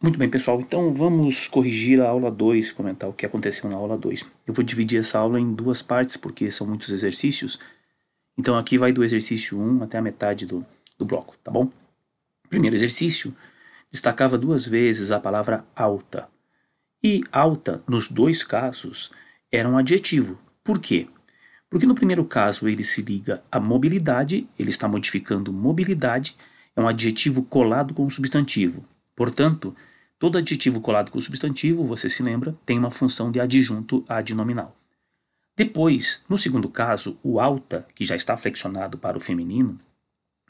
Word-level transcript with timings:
Muito 0.00 0.16
bem, 0.16 0.30
pessoal. 0.30 0.60
Então 0.60 0.94
vamos 0.94 1.48
corrigir 1.48 2.00
a 2.00 2.08
aula 2.08 2.30
2, 2.30 2.70
comentar 2.70 3.10
o 3.10 3.12
que 3.12 3.26
aconteceu 3.26 3.68
na 3.68 3.76
aula 3.76 3.98
2. 3.98 4.24
Eu 4.46 4.54
vou 4.54 4.64
dividir 4.64 5.00
essa 5.00 5.18
aula 5.18 5.40
em 5.40 5.52
duas 5.52 5.82
partes, 5.82 6.16
porque 6.16 6.48
são 6.52 6.68
muitos 6.68 6.90
exercícios. 6.90 7.58
Então 8.38 8.56
aqui 8.56 8.78
vai 8.78 8.92
do 8.92 9.02
exercício 9.02 9.58
1 9.60 9.82
até 9.82 9.98
a 9.98 10.02
metade 10.02 10.46
do, 10.46 10.64
do 10.96 11.04
bloco, 11.04 11.36
tá 11.42 11.50
bom? 11.50 11.68
Primeiro 12.48 12.76
exercício 12.76 13.34
destacava 13.90 14.38
duas 14.38 14.66
vezes 14.66 15.10
a 15.10 15.18
palavra 15.18 15.64
alta. 15.74 16.28
E 17.02 17.24
alta, 17.32 17.82
nos 17.88 18.08
dois 18.08 18.44
casos, 18.44 19.10
era 19.50 19.68
um 19.68 19.76
adjetivo. 19.76 20.38
Por 20.62 20.78
quê? 20.78 21.08
Porque 21.68 21.86
no 21.86 21.94
primeiro 21.94 22.24
caso 22.24 22.68
ele 22.68 22.84
se 22.84 23.02
liga 23.02 23.42
à 23.50 23.58
mobilidade, 23.58 24.48
ele 24.56 24.70
está 24.70 24.86
modificando 24.86 25.52
mobilidade, 25.52 26.36
é 26.76 26.80
um 26.80 26.86
adjetivo 26.86 27.42
colado 27.42 27.92
com 27.92 28.04
um 28.04 28.10
substantivo. 28.10 28.84
Portanto, 29.18 29.74
Todo 30.18 30.36
adjetivo 30.36 30.80
colado 30.80 31.12
com 31.12 31.18
o 31.18 31.22
substantivo, 31.22 31.84
você 31.84 32.08
se 32.08 32.24
lembra, 32.24 32.56
tem 32.66 32.76
uma 32.76 32.90
função 32.90 33.30
de 33.30 33.40
adjunto 33.40 34.04
adnominal. 34.08 34.76
Depois, 35.56 36.24
no 36.28 36.36
segundo 36.36 36.68
caso, 36.68 37.16
o 37.22 37.38
alta, 37.38 37.86
que 37.94 38.04
já 38.04 38.16
está 38.16 38.36
flexionado 38.36 38.98
para 38.98 39.16
o 39.16 39.20
feminino, 39.20 39.78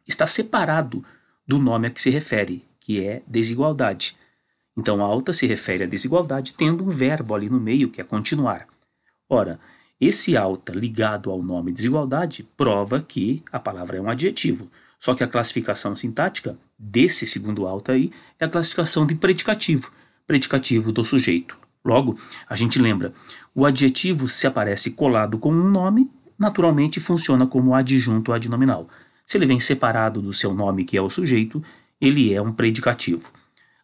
está 0.06 0.26
separado 0.26 1.04
do 1.46 1.58
nome 1.58 1.86
a 1.86 1.90
que 1.90 2.00
se 2.00 2.08
refere, 2.08 2.64
que 2.80 3.04
é 3.04 3.22
desigualdade. 3.26 4.16
Então, 4.74 5.02
alta 5.02 5.34
se 5.34 5.46
refere 5.46 5.84
à 5.84 5.86
desigualdade 5.86 6.54
tendo 6.54 6.82
um 6.84 6.88
verbo 6.88 7.34
ali 7.34 7.50
no 7.50 7.60
meio, 7.60 7.90
que 7.90 8.00
é 8.00 8.04
continuar. 8.04 8.66
Ora, 9.28 9.60
esse 10.00 10.34
alta 10.34 10.72
ligado 10.72 11.30
ao 11.30 11.42
nome 11.42 11.72
desigualdade 11.72 12.42
prova 12.56 13.02
que 13.02 13.42
a 13.52 13.58
palavra 13.58 13.98
é 13.98 14.00
um 14.00 14.08
adjetivo. 14.08 14.70
Só 14.98 15.14
que 15.14 15.22
a 15.22 15.28
classificação 15.28 15.94
sintática 15.94 16.58
desse 16.78 17.26
segundo 17.26 17.66
alta 17.66 17.92
aí 17.92 18.10
é 18.38 18.44
a 18.44 18.48
classificação 18.48 19.06
de 19.06 19.14
predicativo, 19.14 19.92
predicativo 20.26 20.92
do 20.92 21.04
sujeito. 21.04 21.56
Logo, 21.84 22.18
a 22.48 22.56
gente 22.56 22.80
lembra, 22.80 23.12
o 23.54 23.64
adjetivo 23.64 24.26
se 24.26 24.46
aparece 24.46 24.90
colado 24.90 25.38
com 25.38 25.52
um 25.52 25.70
nome, 25.70 26.10
naturalmente 26.38 27.00
funciona 27.00 27.46
como 27.46 27.74
adjunto 27.74 28.32
adnominal. 28.32 28.88
Se 29.24 29.38
ele 29.38 29.46
vem 29.46 29.60
separado 29.60 30.20
do 30.20 30.32
seu 30.32 30.52
nome, 30.54 30.84
que 30.84 30.96
é 30.96 31.02
o 31.02 31.08
sujeito, 31.08 31.62
ele 32.00 32.34
é 32.34 32.42
um 32.42 32.52
predicativo. 32.52 33.30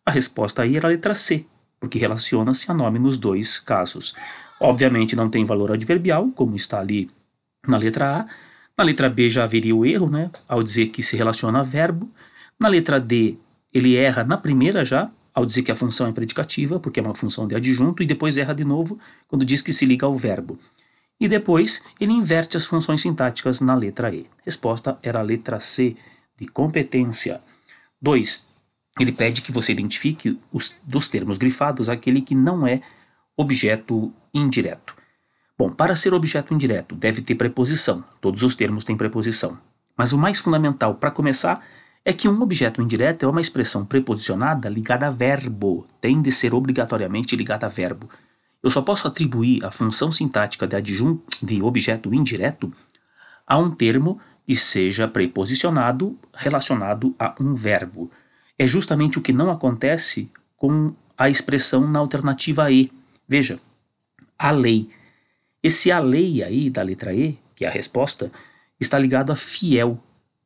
A 0.05 0.11
resposta 0.11 0.63
aí 0.63 0.77
era 0.77 0.89
a 0.89 0.91
letra 0.91 1.15
C, 1.15 1.47
porque 1.81 1.99
relaciona-se 1.99 2.71
a 2.71 2.75
nome 2.75 2.99
nos 2.99 3.17
dois 3.17 3.59
casos. 3.59 4.15
Obviamente 4.61 5.17
não 5.17 5.29
tem 5.29 5.45
valor 5.45 5.73
adverbial, 5.73 6.31
como 6.31 6.57
está 6.57 6.81
ali 6.81 7.11
na 7.67 7.77
letra 7.77 8.21
A, 8.21 8.27
na 8.77 8.85
letra 8.85 9.09
B 9.09 9.29
já 9.29 9.45
haveria 9.45 9.75
o 9.75 9.85
erro, 9.85 10.11
né, 10.11 10.31
ao 10.49 10.63
dizer 10.63 10.87
que 10.89 11.03
se 11.03 11.17
relaciona 11.17 11.61
a 11.61 11.63
verbo. 11.63 12.11
Na 12.59 12.69
letra 12.69 12.99
D, 12.99 13.37
ele 13.73 13.97
erra 13.97 14.25
na 14.25 14.37
primeira 14.37 14.85
já, 14.85 15.11
ao 15.33 15.45
dizer 15.45 15.63
que 15.63 15.73
a 15.73 15.77
função 15.77 16.07
é 16.07 16.13
predicativa, 16.13 16.79
porque 16.79 17.01
é 17.01 17.03
uma 17.03 17.15
função 17.15 17.47
de 17.47 17.55
adjunto, 17.55 18.03
e 18.03 18.07
depois 18.07 18.37
erra 18.37 18.55
de 18.55 18.65
novo 18.65 18.99
quando 19.29 19.45
diz 19.45 19.61
que 19.61 19.73
se 19.73 19.85
liga 19.85 20.07
ao 20.07 20.17
verbo. 20.17 20.59
E 21.21 21.29
depois 21.29 21.85
ele 22.01 22.13
inverte 22.13 22.57
as 22.57 22.67
funções 22.67 23.01
sintáticas 23.01 23.61
na 23.61 23.75
letra 23.75 24.15
E. 24.15 24.27
Resposta 24.45 24.99
era 25.03 25.21
a 25.21 25.23
letra 25.23 25.61
C, 25.61 25.97
de 26.37 26.47
competência. 26.47 27.41
2. 28.01 28.49
Ele 29.01 29.13
pede 29.13 29.41
que 29.41 29.53
você 29.53 29.73
identifique 29.73 30.39
os, 30.53 30.75
dos 30.83 31.09
termos 31.09 31.39
grifados 31.39 31.89
aquele 31.89 32.21
que 32.21 32.35
não 32.35 32.67
é 32.67 32.81
objeto 33.37 34.13
indireto. 34.33 34.94
Bom, 35.57 35.71
para 35.71 35.95
ser 35.95 36.13
objeto 36.13 36.53
indireto, 36.53 36.97
deve 36.97 37.23
ter 37.23 37.37
preposição. 37.37 38.05
Todos 38.21 38.43
os 38.43 38.57
termos 38.57 38.85
têm 38.85 38.97
preposição. 38.97 39.57
Mas 39.97 40.13
o 40.13 40.19
mais 40.19 40.41
fundamental 40.41 40.97
para 40.97 41.13
começar 41.13 41.65
é 42.05 42.13
que 42.13 42.29
um 42.29 42.43
objeto 42.43 42.83
indireto 42.83 43.25
é 43.25 43.29
uma 43.29 43.41
expressão 43.41 43.87
preposicionada 43.87 44.69
ligada 44.69 45.07
a 45.07 45.11
verbo, 45.11 45.87
tem 46.01 46.21
de 46.21 46.31
ser 46.31 46.53
obrigatoriamente 46.53 47.37
ligada 47.37 47.67
a 47.67 47.69
verbo. 47.69 48.11
Eu 48.63 48.69
só 48.69 48.83
posso 48.83 49.07
atribuir 49.07 49.65
a 49.65 49.71
função 49.71 50.11
sintática 50.11 50.67
de 50.67 50.75
adjunto 50.77 51.23
de 51.45 51.63
objeto 51.63 52.13
indireto 52.13 52.73
a 53.47 53.57
um 53.57 53.71
termo 53.71 54.21
que 54.47 54.57
seja 54.57 55.07
preposicionado 55.07 56.19
relacionado 56.35 57.15
a 57.19 57.35
um 57.41 57.55
verbo. 57.55 58.11
É 58.59 58.67
justamente 58.67 59.19
o 59.19 59.23
que 59.23 59.33
não 59.33 59.51
acontece 59.51 60.31
com 60.57 60.95
a 61.17 61.31
expressão 61.31 61.87
na 61.87 62.01
alternativa 62.01 62.71
E. 62.71 62.91
Veja, 63.29 63.59
a 64.39 64.51
lei 64.51 64.91
esse 65.65 65.91
a 65.91 65.99
lei 65.99 66.43
aí 66.43 66.69
da 66.69 66.83
letra 66.83 67.15
E, 67.15 67.39
que 67.55 67.65
é 67.65 67.69
a 67.69 67.71
resposta, 67.71 68.31
está 68.79 68.99
ligado 68.99 69.33
a 69.33 69.37
fiel. 69.37 69.99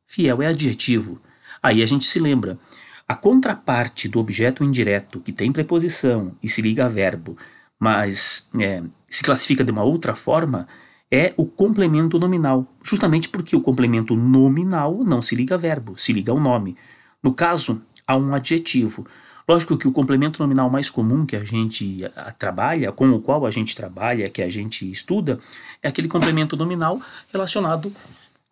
Fiel 0.07 0.41
é 0.41 0.47
adjetivo. 0.47 1.21
Aí 1.61 1.83
a 1.83 1.85
gente 1.85 2.05
se 2.05 2.21
lembra. 2.21 2.57
A 3.05 3.15
contraparte 3.15 4.07
do 4.07 4.17
objeto 4.17 4.63
indireto, 4.63 5.19
que 5.19 5.33
tem 5.33 5.51
preposição 5.51 6.37
e 6.41 6.47
se 6.47 6.61
liga 6.61 6.85
a 6.85 6.87
verbo, 6.87 7.37
mas 7.77 8.49
é, 8.57 8.81
se 9.09 9.21
classifica 9.21 9.61
de 9.61 9.71
uma 9.71 9.83
outra 9.83 10.15
forma, 10.15 10.69
é 11.11 11.33
o 11.35 11.45
complemento 11.45 12.17
nominal. 12.17 12.65
Justamente 12.81 13.27
porque 13.27 13.57
o 13.57 13.61
complemento 13.61 14.15
nominal 14.15 15.03
não 15.03 15.21
se 15.21 15.35
liga 15.35 15.55
a 15.55 15.57
verbo, 15.57 15.97
se 15.97 16.13
liga 16.13 16.31
ao 16.31 16.39
nome. 16.39 16.77
No 17.21 17.33
caso, 17.33 17.81
a 18.07 18.15
um 18.15 18.33
adjetivo. 18.33 19.05
Lógico 19.49 19.79
que 19.79 19.87
o 19.87 19.91
complemento 19.91 20.39
nominal 20.39 20.69
mais 20.69 20.91
comum 20.91 21.25
que 21.25 21.35
a 21.35 21.43
gente 21.43 22.03
trabalha, 22.37 22.91
com 22.91 23.09
o 23.09 23.19
qual 23.19 23.47
a 23.47 23.49
gente 23.49 23.75
trabalha, 23.75 24.29
que 24.29 24.43
a 24.43 24.49
gente 24.49 24.87
estuda, 24.87 25.39
é 25.81 25.87
aquele 25.87 26.07
complemento 26.07 26.55
nominal 26.55 27.01
relacionado 27.33 27.91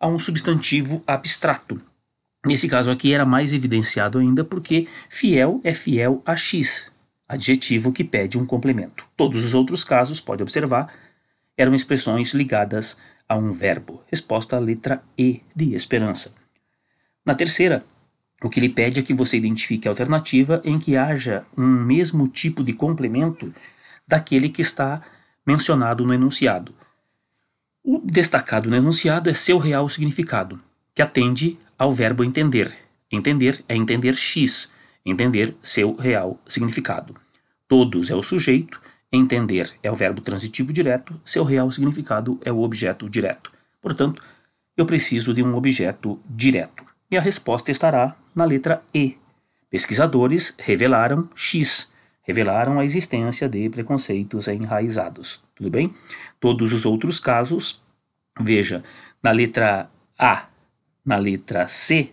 a 0.00 0.08
um 0.08 0.18
substantivo 0.18 1.00
abstrato. 1.06 1.80
Nesse 2.44 2.68
caso 2.68 2.90
aqui 2.90 3.14
era 3.14 3.24
mais 3.24 3.54
evidenciado 3.54 4.18
ainda 4.18 4.42
porque 4.42 4.88
fiel 5.08 5.60
é 5.62 5.72
fiel 5.72 6.20
a 6.26 6.34
X, 6.34 6.90
adjetivo 7.28 7.92
que 7.92 8.02
pede 8.02 8.36
um 8.36 8.44
complemento. 8.44 9.04
Todos 9.16 9.44
os 9.44 9.54
outros 9.54 9.84
casos, 9.84 10.20
pode 10.20 10.42
observar, 10.42 10.92
eram 11.56 11.76
expressões 11.76 12.34
ligadas 12.34 12.98
a 13.28 13.36
um 13.36 13.52
verbo. 13.52 14.02
Resposta 14.10 14.56
à 14.56 14.58
letra 14.58 15.00
E 15.16 15.42
de 15.54 15.76
esperança. 15.76 16.34
Na 17.24 17.36
terceira, 17.36 17.84
o 18.42 18.48
que 18.48 18.60
ele 18.60 18.68
pede 18.68 19.00
é 19.00 19.02
que 19.02 19.12
você 19.12 19.36
identifique 19.36 19.88
a 19.88 19.90
alternativa 19.90 20.60
em 20.64 20.78
que 20.78 20.96
haja 20.96 21.44
um 21.56 21.66
mesmo 21.66 22.28
tipo 22.28 22.62
de 22.62 22.72
complemento 22.72 23.52
daquele 24.06 24.48
que 24.48 24.62
está 24.62 25.02
mencionado 25.44 26.06
no 26.06 26.14
enunciado. 26.14 26.74
O 27.82 28.00
destacado 28.04 28.70
no 28.70 28.76
enunciado 28.76 29.28
é 29.28 29.34
seu 29.34 29.58
real 29.58 29.88
significado, 29.88 30.60
que 30.94 31.02
atende 31.02 31.58
ao 31.76 31.92
verbo 31.92 32.22
entender. 32.22 32.72
Entender 33.10 33.64
é 33.68 33.74
entender 33.74 34.14
X, 34.14 34.74
entender 35.04 35.56
seu 35.62 35.96
real 35.96 36.38
significado. 36.46 37.16
Todos 37.66 38.10
é 38.10 38.14
o 38.14 38.22
sujeito, 38.22 38.80
entender 39.10 39.72
é 39.82 39.90
o 39.90 39.96
verbo 39.96 40.20
transitivo 40.20 40.72
direto, 40.72 41.18
seu 41.24 41.42
real 41.44 41.70
significado 41.70 42.38
é 42.44 42.52
o 42.52 42.60
objeto 42.60 43.08
direto. 43.08 43.50
Portanto, 43.80 44.22
eu 44.76 44.86
preciso 44.86 45.34
de 45.34 45.42
um 45.42 45.54
objeto 45.54 46.20
direto. 46.28 46.84
E 47.10 47.16
a 47.16 47.20
resposta 47.20 47.70
estará 47.70 48.14
na 48.38 48.44
letra 48.44 48.82
E. 48.94 49.18
Pesquisadores 49.68 50.54
revelaram 50.58 51.28
X, 51.34 51.92
revelaram 52.22 52.78
a 52.78 52.84
existência 52.84 53.48
de 53.48 53.68
preconceitos 53.68 54.46
enraizados. 54.46 55.42
Tudo 55.56 55.68
bem? 55.68 55.92
Todos 56.38 56.72
os 56.72 56.86
outros 56.86 57.18
casos, 57.18 57.82
veja, 58.40 58.84
na 59.20 59.32
letra 59.32 59.90
A, 60.16 60.46
na 61.04 61.16
letra 61.16 61.66
C, 61.66 62.12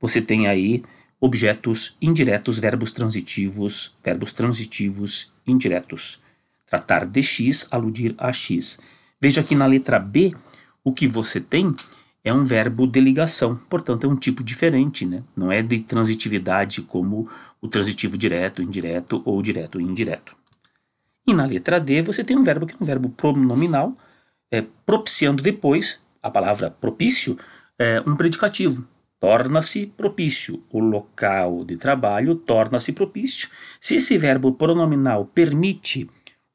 você 0.00 0.22
tem 0.22 0.46
aí 0.46 0.84
objetos 1.20 1.96
indiretos, 2.00 2.58
verbos 2.58 2.92
transitivos, 2.92 3.96
verbos 4.04 4.32
transitivos 4.32 5.32
indiretos. 5.46 6.22
Tratar 6.64 7.04
de 7.06 7.22
X, 7.22 7.66
aludir 7.72 8.14
a 8.18 8.32
X. 8.32 8.78
Veja 9.20 9.42
que 9.42 9.54
na 9.54 9.66
letra 9.66 9.98
B, 9.98 10.32
o 10.84 10.92
que 10.92 11.08
você 11.08 11.40
tem 11.40 11.74
é 12.26 12.34
um 12.34 12.44
verbo 12.44 12.88
de 12.88 12.98
ligação, 12.98 13.54
portanto 13.70 14.04
é 14.04 14.10
um 14.10 14.16
tipo 14.16 14.42
diferente, 14.42 15.06
né? 15.06 15.22
não 15.36 15.52
é 15.52 15.62
de 15.62 15.78
transitividade 15.78 16.82
como 16.82 17.30
o 17.62 17.68
transitivo 17.68 18.18
direto, 18.18 18.60
indireto 18.60 19.22
ou 19.24 19.40
direto 19.40 19.80
e 19.80 19.84
indireto. 19.84 20.36
E 21.24 21.32
na 21.32 21.46
letra 21.46 21.78
D 21.78 22.02
você 22.02 22.24
tem 22.24 22.36
um 22.36 22.42
verbo 22.42 22.66
que 22.66 22.74
é 22.74 22.76
um 22.80 22.84
verbo 22.84 23.10
pronominal, 23.10 23.96
é, 24.50 24.64
propiciando 24.84 25.40
depois, 25.40 26.04
a 26.20 26.28
palavra 26.28 26.68
propício, 26.68 27.38
é 27.78 28.02
um 28.04 28.16
predicativo. 28.16 28.84
Torna-se 29.20 29.86
propício. 29.86 30.64
O 30.72 30.80
local 30.80 31.64
de 31.64 31.76
trabalho 31.76 32.34
torna-se 32.34 32.92
propício. 32.92 33.48
Se 33.80 33.96
esse 33.96 34.18
verbo 34.18 34.52
pronominal 34.52 35.26
permite 35.26 36.10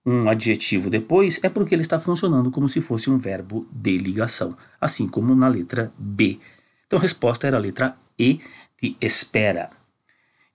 um 0.06 0.30
adjetivo 0.30 0.90
depois, 0.90 1.40
é 1.44 1.50
porque 1.50 1.76
ele 1.76 1.82
está 1.82 2.00
funcionando 2.00 2.50
como 2.50 2.68
se 2.68 2.82
fosse 2.82 3.10
um 3.10 3.18
verbo 3.18 3.68
de 3.72 3.98
ligação, 3.98 4.58
assim 4.80 5.08
como 5.08 5.36
na 5.36 5.48
letra 5.48 5.92
B. 5.98 6.40
Então 6.88 6.98
a 6.98 7.02
resposta 7.02 7.48
era 7.48 7.58
a 7.58 7.60
letra 7.60 7.96
E, 8.18 8.40
de 8.82 8.96
espera. 9.00 9.70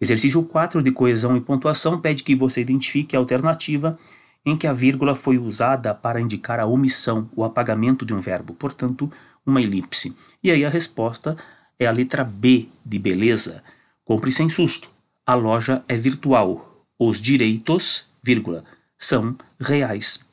Exercício 0.00 0.42
4 0.42 0.82
de 0.82 0.90
coesão 0.90 1.36
e 1.36 1.40
pontuação 1.40 2.00
pede 2.00 2.22
que 2.22 2.34
você 2.34 2.60
identifique 2.60 3.16
a 3.16 3.18
alternativa 3.18 3.98
em 4.44 4.56
que 4.56 4.66
a 4.66 4.72
vírgula 4.72 5.14
foi 5.14 5.38
usada 5.38 5.94
para 5.94 6.20
indicar 6.20 6.60
a 6.60 6.66
omissão, 6.66 7.28
o 7.34 7.42
apagamento 7.42 8.04
de 8.04 8.12
um 8.12 8.20
verbo, 8.20 8.52
portanto, 8.54 9.10
uma 9.44 9.60
elipse. 9.60 10.16
E 10.42 10.50
aí 10.50 10.64
a 10.64 10.68
resposta 10.68 11.36
é 11.78 11.86
a 11.86 11.92
letra 11.92 12.22
B 12.22 12.68
de 12.84 12.98
beleza. 12.98 13.62
Compre 14.04 14.30
sem 14.30 14.48
susto. 14.48 14.90
A 15.26 15.34
loja 15.34 15.84
é 15.88 15.96
virtual. 15.96 16.84
os 16.98 17.20
direitos, 17.20 18.06
vírgula, 18.22 18.64
são 18.98 19.36
reais. 19.60 20.24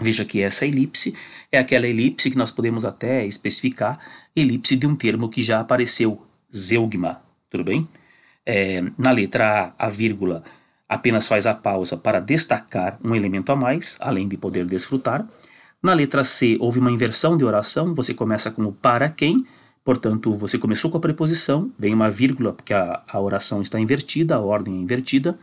Veja 0.00 0.24
que 0.24 0.42
essa 0.42 0.66
elipse 0.66 1.14
é 1.50 1.58
aquela 1.58 1.86
elipse 1.86 2.30
que 2.30 2.36
nós 2.36 2.50
podemos 2.50 2.84
até 2.84 3.24
especificar, 3.26 3.98
elipse 4.34 4.76
de 4.76 4.86
um 4.86 4.94
termo 4.94 5.28
que 5.28 5.42
já 5.42 5.60
apareceu, 5.60 6.20
zeugma, 6.54 7.22
tudo 7.48 7.64
bem? 7.64 7.88
É, 8.44 8.82
na 8.96 9.10
letra 9.10 9.74
A, 9.78 9.86
a 9.86 9.88
vírgula 9.88 10.44
apenas 10.88 11.26
faz 11.26 11.46
a 11.46 11.54
pausa 11.54 11.96
para 11.96 12.20
destacar 12.20 12.98
um 13.02 13.14
elemento 13.14 13.50
a 13.50 13.56
mais, 13.56 13.96
além 14.00 14.28
de 14.28 14.36
poder 14.36 14.64
desfrutar. 14.66 15.26
Na 15.82 15.92
letra 15.94 16.24
C, 16.24 16.56
houve 16.60 16.78
uma 16.78 16.92
inversão 16.92 17.36
de 17.36 17.44
oração, 17.44 17.94
você 17.94 18.14
começa 18.14 18.50
com 18.50 18.64
o 18.64 18.72
para 18.72 19.08
quem, 19.08 19.46
portanto, 19.84 20.32
você 20.36 20.58
começou 20.58 20.90
com 20.90 20.98
a 20.98 21.00
preposição, 21.00 21.70
vem 21.78 21.94
uma 21.94 22.10
vírgula, 22.10 22.52
porque 22.52 22.72
a, 22.72 23.02
a 23.08 23.20
oração 23.20 23.62
está 23.62 23.80
invertida, 23.80 24.36
a 24.36 24.40
ordem 24.40 24.76
é 24.76 24.80
invertida. 24.80 25.38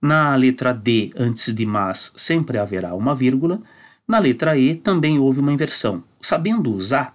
Na 0.00 0.34
letra 0.34 0.72
D, 0.72 1.12
antes 1.14 1.54
de 1.54 1.66
mas, 1.66 2.12
sempre 2.16 2.56
haverá 2.56 2.94
uma 2.94 3.14
vírgula. 3.14 3.60
Na 4.08 4.18
letra 4.18 4.56
E, 4.56 4.74
também 4.74 5.18
houve 5.18 5.40
uma 5.40 5.52
inversão. 5.52 6.02
Sabendo 6.20 6.72
usar, 6.72 7.14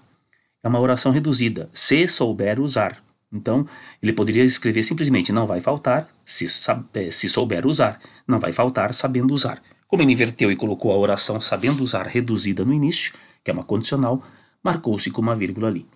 é 0.64 0.68
uma 0.68 0.80
oração 0.80 1.12
reduzida, 1.12 1.70
se 1.74 2.08
souber 2.08 2.60
usar. 2.60 3.04
Então, 3.34 3.68
ele 4.02 4.14
poderia 4.14 4.44
escrever 4.44 4.84
simplesmente 4.84 5.32
não 5.32 5.48
vai 5.48 5.60
faltar, 5.60 6.08
se, 6.24 6.46
é, 6.94 7.10
se 7.10 7.28
souber 7.28 7.66
usar, 7.66 8.00
não 8.28 8.40
vai 8.40 8.54
faltar 8.54 8.94
sabendo 8.94 9.34
usar. 9.34 9.62
Como 9.88 10.04
ele 10.04 10.12
inverteu 10.12 10.52
e 10.52 10.56
colocou 10.56 10.92
a 10.92 10.98
oração 10.98 11.40
sabendo 11.42 11.84
usar 11.84 12.08
reduzida 12.08 12.64
no 12.64 12.74
início, 12.74 13.14
que 13.44 13.52
é 13.52 13.54
uma 13.54 13.64
condicional, 13.64 14.24
marcou-se 14.64 15.10
com 15.12 15.22
uma 15.22 15.36
vírgula 15.36 15.68
ali. 15.68 15.88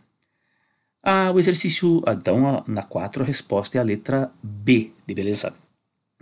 Ah, 1.03 1.31
o 1.31 1.39
exercício, 1.39 2.03
então, 2.07 2.63
na 2.67 2.83
4, 2.83 3.23
a 3.23 3.25
resposta 3.25 3.77
é 3.77 3.81
a 3.81 3.83
letra 3.83 4.31
B, 4.43 4.91
de 5.07 5.13
beleza? 5.13 5.53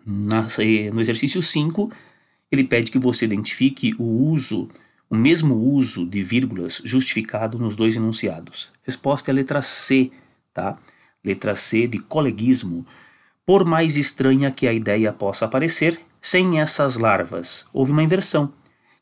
Na, 0.09 0.48
no 0.94 1.01
exercício 1.01 1.42
5, 1.42 1.92
ele 2.50 2.63
pede 2.63 2.92
que 2.92 2.98
você 2.98 3.25
identifique 3.25 3.94
o 4.00 4.31
uso, 4.31 4.69
o 5.09 5.15
mesmo 5.15 5.54
uso 5.54 6.06
de 6.06 6.24
vírgulas 6.24 6.81
justificado 6.86 7.59
nos 7.59 7.75
dois 7.75 7.98
enunciados. 7.98 8.71
Resposta 8.83 9.30
é 9.30 9.33
a 9.33 9.36
letra 9.36 9.62
C, 9.62 10.09
tá? 10.54 10.77
Letra 11.21 11.56
C 11.56 11.88
de 11.88 12.00
coleguismo. 12.00 12.86
Por 13.45 13.65
mais 13.65 13.98
estranha 13.98 14.50
que 14.50 14.65
a 14.65 14.71
ideia 14.71 15.12
possa 15.12 15.45
parecer, 15.45 16.00
sem 16.21 16.62
essas 16.62 16.95
larvas, 16.95 17.68
houve 17.74 17.92
uma 17.92 18.04
inversão. 18.04 18.54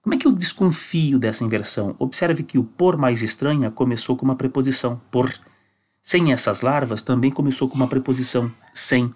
Como 0.02 0.16
é 0.16 0.18
que 0.18 0.26
eu 0.26 0.32
desconfio 0.32 1.20
dessa 1.20 1.44
inversão? 1.44 1.96
Observe 2.00 2.42
que 2.42 2.58
o 2.58 2.64
por 2.64 2.98
mais 2.98 3.22
estranha 3.22 3.70
começou 3.70 4.16
com 4.16 4.26
uma 4.26 4.36
preposição 4.36 5.00
por. 5.12 5.32
Sem 6.02 6.32
essas 6.32 6.62
larvas 6.62 7.02
também 7.02 7.32
começou 7.32 7.70
com 7.70 7.76
uma 7.76 7.88
preposição 7.88 8.52
sem. 8.74 9.14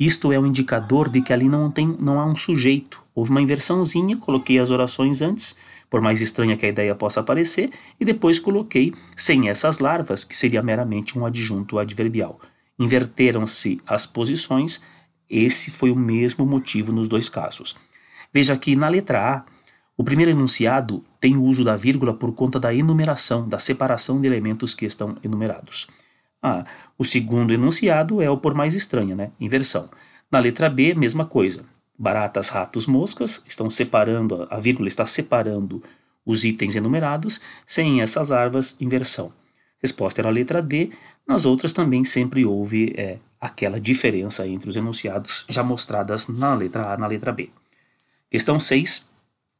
Isto 0.00 0.32
é 0.32 0.38
um 0.40 0.46
indicador 0.46 1.10
de 1.10 1.20
que 1.20 1.30
ali 1.30 1.46
não, 1.46 1.70
tem, 1.70 1.86
não 2.00 2.18
há 2.18 2.24
um 2.24 2.34
sujeito. 2.34 3.02
Houve 3.14 3.30
uma 3.30 3.42
inversãozinha, 3.42 4.16
coloquei 4.16 4.58
as 4.58 4.70
orações 4.70 5.20
antes, 5.20 5.58
por 5.90 6.00
mais 6.00 6.22
estranha 6.22 6.56
que 6.56 6.64
a 6.64 6.70
ideia 6.70 6.94
possa 6.94 7.22
parecer, 7.22 7.70
e 8.00 8.04
depois 8.04 8.40
coloquei 8.40 8.94
sem 9.14 9.50
essas 9.50 9.78
larvas, 9.78 10.24
que 10.24 10.34
seria 10.34 10.62
meramente 10.62 11.18
um 11.18 11.26
adjunto 11.26 11.78
adverbial. 11.78 12.40
Inverteram-se 12.78 13.78
as 13.86 14.06
posições, 14.06 14.80
esse 15.28 15.70
foi 15.70 15.90
o 15.90 15.96
mesmo 15.96 16.46
motivo 16.46 16.92
nos 16.92 17.06
dois 17.06 17.28
casos. 17.28 17.76
Veja 18.32 18.56
que 18.56 18.74
na 18.74 18.88
letra 18.88 19.34
A, 19.34 19.44
o 19.98 20.02
primeiro 20.02 20.30
enunciado 20.30 21.04
tem 21.20 21.36
o 21.36 21.42
uso 21.42 21.62
da 21.62 21.76
vírgula 21.76 22.14
por 22.14 22.32
conta 22.32 22.58
da 22.58 22.72
enumeração, 22.72 23.46
da 23.46 23.58
separação 23.58 24.18
de 24.18 24.26
elementos 24.26 24.72
que 24.72 24.86
estão 24.86 25.18
enumerados. 25.22 25.88
Ah, 26.42 26.64
o 26.96 27.04
segundo 27.04 27.52
enunciado 27.52 28.22
é 28.22 28.30
o 28.30 28.36
por 28.36 28.54
mais 28.54 28.74
estranha, 28.74 29.14
né? 29.14 29.30
Inversão. 29.38 29.90
Na 30.30 30.38
letra 30.38 30.70
B, 30.70 30.94
mesma 30.94 31.24
coisa. 31.26 31.64
Baratas, 31.98 32.48
ratos, 32.48 32.86
moscas 32.86 33.42
estão 33.46 33.68
separando, 33.68 34.46
a 34.50 34.58
vírgula 34.58 34.88
está 34.88 35.04
separando 35.04 35.82
os 36.24 36.44
itens 36.44 36.76
enumerados, 36.76 37.40
sem 37.66 38.00
essas 38.00 38.30
larvas, 38.30 38.76
inversão. 38.80 39.32
Resposta 39.82 40.20
era 40.20 40.28
a 40.28 40.32
letra 40.32 40.62
D. 40.62 40.90
Nas 41.26 41.44
outras 41.44 41.72
também 41.72 42.04
sempre 42.04 42.44
houve 42.44 42.94
é, 42.96 43.18
aquela 43.40 43.80
diferença 43.80 44.46
entre 44.46 44.68
os 44.68 44.76
enunciados 44.76 45.44
já 45.48 45.62
mostradas 45.62 46.28
na 46.28 46.54
letra 46.54 46.92
A 46.92 46.96
na 46.96 47.06
letra 47.06 47.32
B. 47.32 47.50
Questão 48.30 48.60
6. 48.60 49.08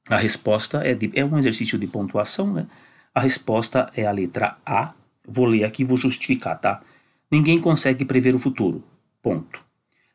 A 0.09 0.17
resposta 0.17 0.79
é, 0.87 0.95
de, 0.95 1.11
é 1.15 1.25
um 1.25 1.39
exercício 1.39 1.79
de 1.79 1.87
pontuação, 1.87 2.53
né? 2.53 2.67
A 3.15 3.21
resposta 3.21 3.91
é 3.97 4.07
a 4.07 4.13
letra 4.13 4.57
A, 4.65 4.95
Vou 5.27 5.47
ler 5.47 5.65
aqui 5.65 5.85
vou 5.85 5.97
justificar, 5.97 6.59
tá? 6.61 6.83
Ninguém 7.31 7.61
consegue 7.61 8.05
prever 8.05 8.35
o 8.35 8.39
futuro. 8.39 8.83
Ponto. 9.23 9.63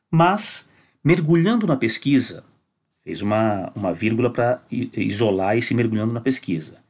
Mas, 0.10 0.70
mergulhando 1.04 1.68
na 1.68 1.76
pesquisa, 1.76 2.44
fez 3.04 3.22
uma, 3.22 3.72
uma 3.76 3.94
vírgula 3.94 4.30
para 4.30 4.62
isolar 4.70 5.58
esse 5.58 5.74
mergulhando 5.74 6.14
na 6.14 6.22
pesquisa. 6.22 6.84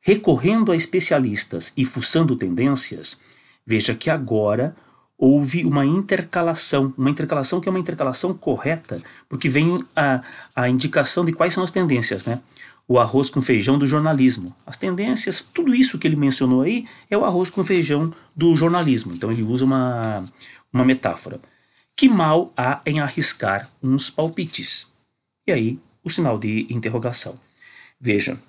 Recorrendo 0.00 0.72
a 0.72 0.76
especialistas 0.76 1.72
e 1.76 1.84
fuçando 1.84 2.36
tendências, 2.36 3.20
veja 3.66 3.94
que 3.94 4.08
agora 4.08 4.74
houve 5.18 5.64
uma 5.64 5.84
intercalação, 5.84 6.94
uma 6.96 7.10
intercalação 7.10 7.60
que 7.60 7.68
é 7.68 7.70
uma 7.70 7.80
intercalação 7.80 8.32
correta, 8.32 9.02
porque 9.28 9.48
vem 9.48 9.84
a, 9.94 10.22
a 10.54 10.68
indicação 10.68 11.24
de 11.24 11.32
quais 11.32 11.52
são 11.52 11.64
as 11.64 11.72
tendências, 11.72 12.24
né? 12.24 12.40
O 12.88 12.98
arroz 12.98 13.28
com 13.28 13.42
feijão 13.42 13.78
do 13.78 13.86
jornalismo. 13.86 14.56
As 14.64 14.78
tendências, 14.78 15.46
tudo 15.52 15.74
isso 15.74 15.98
que 15.98 16.08
ele 16.08 16.16
mencionou 16.16 16.62
aí 16.62 16.86
é 17.10 17.18
o 17.18 17.24
arroz 17.24 17.50
com 17.50 17.62
feijão 17.62 18.12
do 18.34 18.56
jornalismo. 18.56 19.12
Então 19.12 19.30
ele 19.30 19.42
usa 19.42 19.66
uma, 19.66 20.26
uma 20.72 20.84
metáfora. 20.86 21.38
Que 21.94 22.08
mal 22.08 22.50
há 22.56 22.80
em 22.86 22.98
arriscar 22.98 23.70
uns 23.82 24.08
palpites? 24.08 24.94
E 25.46 25.52
aí 25.52 25.78
o 26.02 26.08
sinal 26.08 26.38
de 26.38 26.66
interrogação. 26.70 27.38
Veja, 28.00 28.40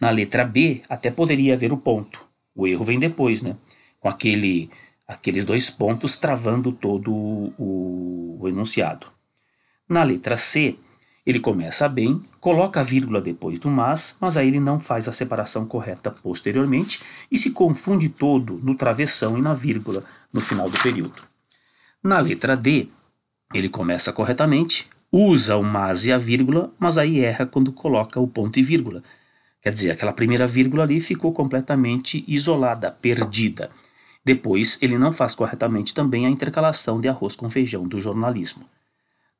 na 0.00 0.08
letra 0.08 0.42
B 0.42 0.82
até 0.88 1.10
poderia 1.10 1.52
haver 1.52 1.72
o 1.72 1.76
ponto. 1.76 2.26
O 2.54 2.66
erro 2.66 2.84
vem 2.84 2.98
depois, 2.98 3.42
né? 3.42 3.54
Com 4.00 4.08
aquele, 4.08 4.70
aqueles 5.06 5.44
dois 5.44 5.68
pontos 5.68 6.16
travando 6.16 6.72
todo 6.72 7.12
o, 7.12 8.38
o 8.40 8.48
enunciado. 8.48 9.08
Na 9.86 10.02
letra 10.02 10.38
C, 10.38 10.78
ele 11.26 11.40
começa 11.40 11.88
bem, 11.88 12.22
coloca 12.40 12.80
a 12.80 12.84
vírgula 12.84 13.20
depois 13.20 13.58
do 13.58 13.68
mas, 13.68 14.16
mas 14.20 14.36
aí 14.36 14.46
ele 14.46 14.60
não 14.60 14.78
faz 14.78 15.08
a 15.08 15.12
separação 15.12 15.66
correta 15.66 16.08
posteriormente 16.08 17.02
e 17.30 17.36
se 17.36 17.50
confunde 17.50 18.08
todo 18.08 18.60
no 18.62 18.76
travessão 18.76 19.36
e 19.36 19.42
na 19.42 19.52
vírgula 19.52 20.04
no 20.32 20.40
final 20.40 20.70
do 20.70 20.80
período. 20.80 21.20
Na 22.00 22.20
letra 22.20 22.56
D, 22.56 22.86
ele 23.52 23.68
começa 23.68 24.12
corretamente, 24.12 24.88
usa 25.10 25.56
o 25.56 25.64
mas 25.64 26.04
e 26.04 26.12
a 26.12 26.18
vírgula, 26.18 26.70
mas 26.78 26.96
aí 26.96 27.18
erra 27.18 27.44
quando 27.44 27.72
coloca 27.72 28.20
o 28.20 28.28
ponto 28.28 28.60
e 28.60 28.62
vírgula. 28.62 29.02
Quer 29.60 29.72
dizer, 29.72 29.90
aquela 29.90 30.12
primeira 30.12 30.46
vírgula 30.46 30.84
ali 30.84 31.00
ficou 31.00 31.32
completamente 31.32 32.24
isolada, 32.28 32.88
perdida. 32.92 33.68
Depois, 34.24 34.78
ele 34.80 34.96
não 34.96 35.12
faz 35.12 35.34
corretamente 35.34 35.92
também 35.92 36.24
a 36.24 36.30
intercalação 36.30 37.00
de 37.00 37.08
arroz 37.08 37.34
com 37.34 37.50
feijão 37.50 37.86
do 37.86 38.00
jornalismo. 38.00 38.64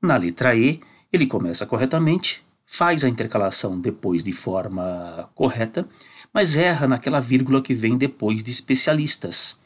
Na 0.02 0.16
letra 0.16 0.54
E, 0.56 0.80
ele 1.12 1.26
começa 1.26 1.66
corretamente, 1.66 2.44
faz 2.64 3.04
a 3.04 3.08
intercalação 3.08 3.80
depois 3.80 4.24
de 4.24 4.32
forma 4.32 5.30
correta, 5.34 5.88
mas 6.32 6.56
erra 6.56 6.88
naquela 6.88 7.20
vírgula 7.20 7.62
que 7.62 7.74
vem 7.74 7.96
depois 7.96 8.42
de 8.42 8.50
especialistas. 8.50 9.62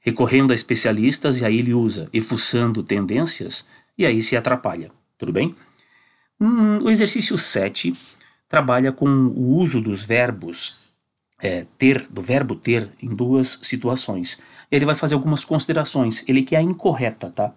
Recorrendo 0.00 0.52
a 0.52 0.54
especialistas, 0.54 1.40
e 1.40 1.44
aí 1.44 1.58
ele 1.58 1.74
usa 1.74 2.08
e 2.12 2.20
fuçando 2.20 2.82
tendências, 2.82 3.68
e 3.96 4.04
aí 4.04 4.20
se 4.22 4.36
atrapalha. 4.36 4.90
Tudo 5.16 5.32
bem? 5.32 5.54
Hum, 6.40 6.78
o 6.78 6.90
exercício 6.90 7.38
7 7.38 7.92
trabalha 8.48 8.90
com 8.90 9.06
o 9.08 9.56
uso 9.56 9.80
dos 9.80 10.02
verbos 10.02 10.80
é, 11.40 11.66
ter, 11.78 12.06
do 12.08 12.22
verbo 12.22 12.54
ter, 12.54 12.90
em 13.00 13.08
duas 13.08 13.58
situações. 13.62 14.42
Ele 14.70 14.84
vai 14.84 14.94
fazer 14.94 15.14
algumas 15.14 15.44
considerações. 15.44 16.24
Ele 16.26 16.42
quer 16.42 16.56
a 16.56 16.62
incorreta, 16.62 17.30
tá? 17.30 17.52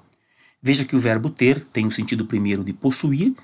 Veja 0.66 0.84
que 0.84 0.96
o 0.96 1.00
verbo 1.00 1.30
ter 1.30 1.64
tem 1.64 1.86
o 1.86 1.92
sentido 1.92 2.26
primeiro 2.26 2.64
de 2.64 2.74
possuir 2.74 3.36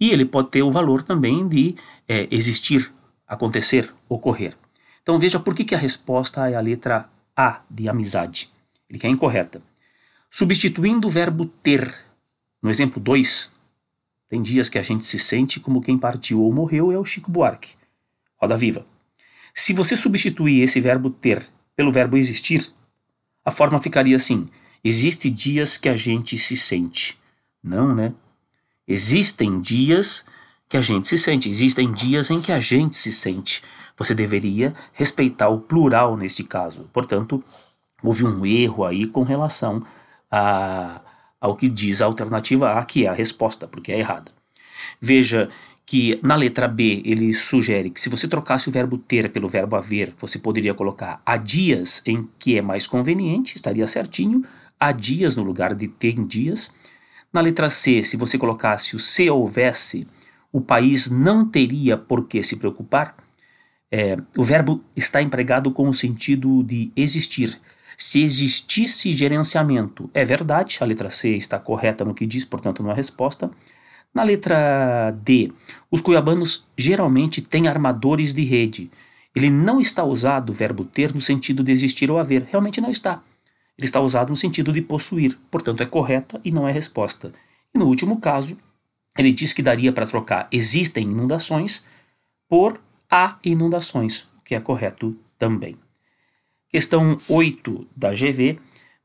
e 0.00 0.10
ele 0.10 0.24
pode 0.24 0.48
ter 0.48 0.62
o 0.62 0.70
valor 0.70 1.02
também 1.02 1.46
de 1.46 1.74
é, 2.08 2.26
existir, 2.30 2.90
acontecer, 3.28 3.92
ocorrer. 4.08 4.56
Então 5.02 5.18
veja 5.18 5.38
por 5.38 5.54
que, 5.54 5.66
que 5.66 5.74
a 5.74 5.78
resposta 5.78 6.48
é 6.48 6.54
a 6.54 6.62
letra 6.62 7.10
A 7.36 7.60
de 7.68 7.90
amizade. 7.90 8.50
Ele 8.88 8.98
quer 8.98 9.08
incorreta. 9.08 9.60
Substituindo 10.30 11.08
o 11.08 11.10
verbo 11.10 11.44
ter, 11.44 11.94
no 12.62 12.70
exemplo 12.70 12.98
2, 13.02 13.54
tem 14.30 14.40
dias 14.40 14.70
que 14.70 14.78
a 14.78 14.82
gente 14.82 15.04
se 15.04 15.18
sente 15.18 15.60
como 15.60 15.82
quem 15.82 15.98
partiu 15.98 16.40
ou 16.40 16.50
morreu, 16.54 16.90
é 16.90 16.96
o 16.96 17.04
Chico 17.04 17.30
Buarque. 17.30 17.74
Roda 18.38 18.56
viva. 18.56 18.86
Se 19.52 19.74
você 19.74 19.94
substituir 19.94 20.62
esse 20.62 20.80
verbo 20.80 21.10
ter 21.10 21.46
pelo 21.76 21.92
verbo 21.92 22.16
existir, 22.16 22.72
a 23.44 23.50
forma 23.50 23.78
ficaria 23.78 24.16
assim: 24.16 24.48
Existe 24.84 25.30
dias 25.30 25.76
que 25.76 25.88
a 25.88 25.96
gente 25.96 26.36
se 26.36 26.56
sente. 26.56 27.18
Não, 27.62 27.94
né? 27.94 28.12
Existem 28.86 29.60
dias 29.60 30.24
que 30.68 30.76
a 30.76 30.80
gente 30.80 31.06
se 31.06 31.16
sente. 31.16 31.48
Existem 31.48 31.92
dias 31.92 32.30
em 32.30 32.40
que 32.40 32.50
a 32.50 32.58
gente 32.58 32.96
se 32.96 33.12
sente. 33.12 33.62
Você 33.96 34.14
deveria 34.14 34.74
respeitar 34.92 35.48
o 35.48 35.60
plural 35.60 36.16
neste 36.16 36.42
caso. 36.42 36.88
Portanto, 36.92 37.42
houve 38.02 38.24
um 38.24 38.44
erro 38.44 38.84
aí 38.84 39.06
com 39.06 39.22
relação 39.22 39.84
a, 40.30 41.00
ao 41.40 41.54
que 41.54 41.68
diz 41.68 42.02
a 42.02 42.06
alternativa 42.06 42.72
A, 42.72 42.84
que 42.84 43.06
é 43.06 43.08
a 43.08 43.12
resposta, 43.12 43.68
porque 43.68 43.92
é 43.92 43.98
errada. 43.98 44.32
Veja 45.00 45.48
que 45.84 46.18
na 46.22 46.36
letra 46.36 46.66
B 46.66 47.02
ele 47.04 47.34
sugere 47.34 47.90
que 47.90 48.00
se 48.00 48.08
você 48.08 48.26
trocasse 48.26 48.68
o 48.68 48.72
verbo 48.72 48.96
ter 48.96 49.30
pelo 49.30 49.48
verbo 49.48 49.76
haver, 49.76 50.14
você 50.18 50.38
poderia 50.38 50.74
colocar 50.74 51.20
há 51.24 51.36
dias 51.36 52.02
em 52.06 52.28
que 52.38 52.56
é 52.56 52.62
mais 52.62 52.86
conveniente, 52.86 53.56
estaria 53.56 53.86
certinho, 53.86 54.42
há 54.82 54.90
dias 54.90 55.36
no 55.36 55.44
lugar 55.44 55.76
de 55.76 55.86
tem 55.86 56.26
dias. 56.26 56.74
Na 57.32 57.40
letra 57.40 57.70
C, 57.70 58.02
se 58.02 58.16
você 58.16 58.36
colocasse 58.36 58.96
o 58.96 58.98
se 58.98 59.30
houvesse, 59.30 60.08
o 60.52 60.60
país 60.60 61.08
não 61.08 61.48
teria 61.48 61.96
por 61.96 62.26
que 62.26 62.42
se 62.42 62.56
preocupar. 62.56 63.14
É, 63.92 64.16
o 64.36 64.42
verbo 64.42 64.82
está 64.96 65.22
empregado 65.22 65.70
com 65.70 65.88
o 65.88 65.94
sentido 65.94 66.64
de 66.64 66.90
existir. 66.96 67.60
Se 67.96 68.24
existisse 68.24 69.12
gerenciamento, 69.12 70.10
é 70.12 70.24
verdade, 70.24 70.78
a 70.80 70.84
letra 70.84 71.10
C 71.10 71.36
está 71.36 71.60
correta 71.60 72.04
no 72.04 72.12
que 72.12 72.26
diz, 72.26 72.44
portanto, 72.44 72.82
não 72.82 72.90
é 72.90 72.94
resposta. 72.94 73.50
Na 74.12 74.24
letra 74.24 75.12
D, 75.22 75.52
os 75.92 76.00
cuiabanos 76.00 76.66
geralmente 76.76 77.40
têm 77.40 77.68
armadores 77.68 78.34
de 78.34 78.42
rede. 78.42 78.90
Ele 79.34 79.48
não 79.48 79.80
está 79.80 80.02
usado 80.02 80.50
o 80.50 80.54
verbo 80.54 80.84
ter 80.84 81.14
no 81.14 81.20
sentido 81.20 81.62
de 81.62 81.70
existir 81.70 82.10
ou 82.10 82.18
haver. 82.18 82.48
Realmente 82.50 82.80
não 82.80 82.90
está. 82.90 83.22
Ele 83.78 83.86
está 83.86 84.00
usado 84.00 84.30
no 84.30 84.36
sentido 84.36 84.72
de 84.72 84.82
possuir. 84.82 85.38
Portanto, 85.50 85.82
é 85.82 85.86
correta 85.86 86.40
e 86.44 86.50
não 86.50 86.68
é 86.68 86.72
resposta. 86.72 87.32
E 87.74 87.78
no 87.78 87.86
último 87.86 88.20
caso, 88.20 88.58
ele 89.16 89.32
diz 89.32 89.52
que 89.52 89.62
daria 89.62 89.92
para 89.92 90.06
trocar 90.06 90.48
existem 90.52 91.04
inundações 91.04 91.84
por 92.48 92.80
há 93.10 93.38
inundações, 93.44 94.22
o 94.38 94.42
que 94.44 94.54
é 94.54 94.60
correto 94.60 95.16
também. 95.38 95.76
Questão 96.68 97.18
8 97.28 97.86
da 97.96 98.12
GV 98.12 98.58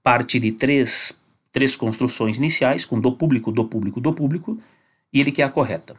parte 0.07 0.39
de 0.39 0.53
três, 0.53 1.21
três 1.51 1.75
construções 1.75 2.37
iniciais, 2.37 2.85
com 2.85 2.97
do 2.97 3.11
público, 3.11 3.51
do 3.51 3.65
público, 3.65 3.99
do 3.99 4.13
público, 4.13 4.57
e 5.11 5.19
ele 5.19 5.33
quer 5.33 5.43
a 5.43 5.49
correta. 5.49 5.97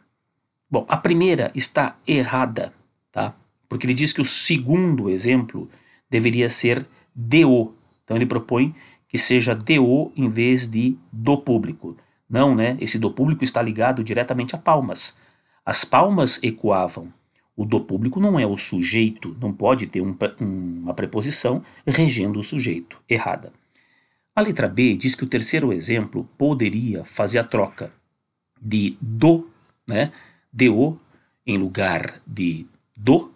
Bom, 0.70 0.86
a 0.88 0.96
primeira 0.96 1.52
está 1.54 1.98
errada, 2.06 2.72
tá? 3.12 3.34
Porque 3.68 3.84
ele 3.84 3.92
diz 3.92 4.10
que 4.10 4.22
o 4.22 4.24
segundo 4.24 5.10
exemplo 5.10 5.68
deveria 6.08 6.48
ser 6.48 6.86
DO. 7.14 7.74
Então 8.08 8.16
ele 8.16 8.24
propõe 8.24 8.74
que 9.06 9.18
seja 9.18 9.54
DO 9.54 10.10
em 10.16 10.30
vez 10.30 10.66
de 10.66 10.96
do 11.12 11.36
público. 11.36 11.94
Não, 12.28 12.54
né? 12.54 12.74
Esse 12.80 12.98
do 12.98 13.10
público 13.10 13.44
está 13.44 13.60
ligado 13.60 14.02
diretamente 14.02 14.56
a 14.56 14.58
palmas. 14.58 15.18
As 15.64 15.84
palmas 15.84 16.42
ecoavam. 16.42 17.12
O 17.54 17.66
do 17.66 17.80
público 17.82 18.18
não 18.18 18.40
é 18.40 18.46
o 18.46 18.56
sujeito, 18.56 19.36
não 19.38 19.52
pode 19.52 19.86
ter 19.86 20.00
um, 20.00 20.16
uma 20.40 20.94
preposição 20.94 21.62
regendo 21.86 22.40
o 22.40 22.42
sujeito. 22.42 22.98
Errada. 23.06 23.52
A 24.34 24.40
letra 24.40 24.68
B 24.68 24.96
diz 24.96 25.14
que 25.14 25.24
o 25.24 25.28
terceiro 25.28 25.70
exemplo 25.70 26.26
poderia 26.38 27.04
fazer 27.04 27.40
a 27.40 27.44
troca 27.44 27.92
de 28.58 28.96
do, 29.02 29.50
né? 29.86 30.12
Do 30.50 30.98
em 31.46 31.58
lugar 31.58 32.22
de 32.26 32.66
do, 32.96 33.32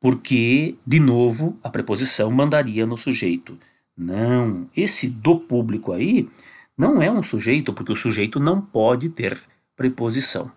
porque, 0.00 0.76
de 0.86 1.00
novo, 1.00 1.58
a 1.62 1.68
preposição 1.68 2.30
mandaria 2.30 2.86
no 2.86 2.96
sujeito. 2.96 3.58
Não, 3.96 4.68
esse 4.76 5.08
do 5.08 5.38
público 5.38 5.92
aí 5.92 6.28
não 6.76 7.00
é 7.00 7.10
um 7.10 7.22
sujeito, 7.22 7.72
porque 7.72 7.92
o 7.92 7.96
sujeito 7.96 8.38
não 8.38 8.60
pode 8.60 9.08
ter 9.08 9.40
preposição. 9.74 10.50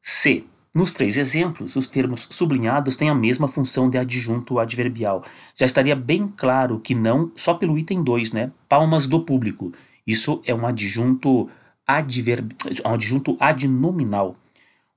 C. 0.00 0.44
Nos 0.74 0.92
três 0.92 1.18
exemplos, 1.18 1.76
os 1.76 1.86
termos 1.86 2.26
sublinhados 2.30 2.96
têm 2.96 3.10
a 3.10 3.14
mesma 3.14 3.46
função 3.46 3.90
de 3.90 3.98
adjunto 3.98 4.58
adverbial. 4.58 5.22
Já 5.54 5.66
estaria 5.66 5.94
bem 5.94 6.32
claro 6.34 6.80
que 6.80 6.94
não, 6.94 7.30
só 7.36 7.52
pelo 7.52 7.76
item 7.78 8.02
2, 8.02 8.32
né? 8.32 8.50
Palmas 8.68 9.06
do 9.06 9.20
público. 9.20 9.72
Isso 10.06 10.40
é 10.46 10.54
um 10.54 10.66
adjunto 10.66 11.50
adverb... 11.86 12.54
um 12.86 12.94
adjunto 12.94 13.36
adnominal. 13.38 14.34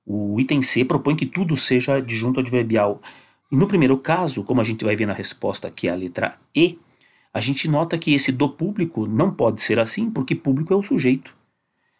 O 0.05 0.39
item 0.39 0.62
C 0.62 0.86
propõe 0.86 1.15
que 1.15 1.25
tudo 1.25 1.58
seja 1.58 1.96
adjunto 1.96 2.39
adverbial. 2.39 3.01
E 3.51 3.58
no 3.58 3.67
primeiro 3.67 3.98
caso, 3.98 4.44
como 4.44 4.62
a 4.62 4.63
gente 4.63 4.86
vai 4.86 4.96
ver 4.96 5.08
na 5.08 5.13
resposta 5.13 5.74
é 5.84 5.89
a 5.89 5.96
letra 5.96 6.38
E, 6.55 6.79
a 7.36 7.42
gente 7.42 7.68
nota 7.68 7.98
que 7.98 8.13
esse 8.13 8.32
do 8.32 8.48
público 8.48 9.06
não 9.06 9.30
pode 9.30 9.62
ser 9.62 9.77
assim, 9.77 10.10
porque 10.10 10.34
público 10.34 10.74
é 10.74 10.77
o 10.77 10.82
sujeito. 10.82 11.36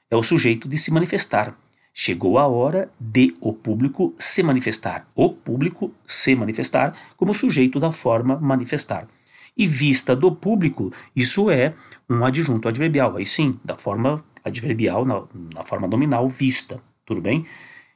É 0.10 0.16
o 0.16 0.24
sujeito 0.24 0.70
de 0.70 0.78
se 0.78 0.92
manifestar. 0.92 1.54
Chegou 1.94 2.40
a 2.40 2.48
hora 2.48 2.90
de 2.98 3.36
o 3.42 3.52
público 3.52 4.16
se 4.18 4.42
manifestar. 4.42 5.06
O 5.14 5.28
público 5.34 5.92
se 6.06 6.34
manifestar 6.38 6.96
como 7.18 7.34
sujeito 7.34 7.82
da 7.82 7.92
forma 7.92 8.38
manifestar. 8.38 9.10
E 9.58 9.68
vista 9.68 10.16
do 10.16 10.32
público, 10.32 10.94
isso 11.14 11.52
é 11.52 11.74
um 12.10 12.24
adjunto 12.24 12.70
adverbial. 12.70 13.18
Aí 13.18 13.26
sim, 13.26 13.60
da 13.62 13.76
forma 13.76 14.24
adverbial 14.42 15.04
na, 15.04 15.22
na 15.54 15.66
forma 15.66 15.86
nominal 15.86 16.30
vista, 16.30 16.82
tudo 17.06 17.20
bem? 17.20 17.46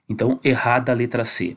Então, 0.09 0.41
errada 0.43 0.91
a 0.91 0.95
letra 0.95 1.23
C. 1.23 1.55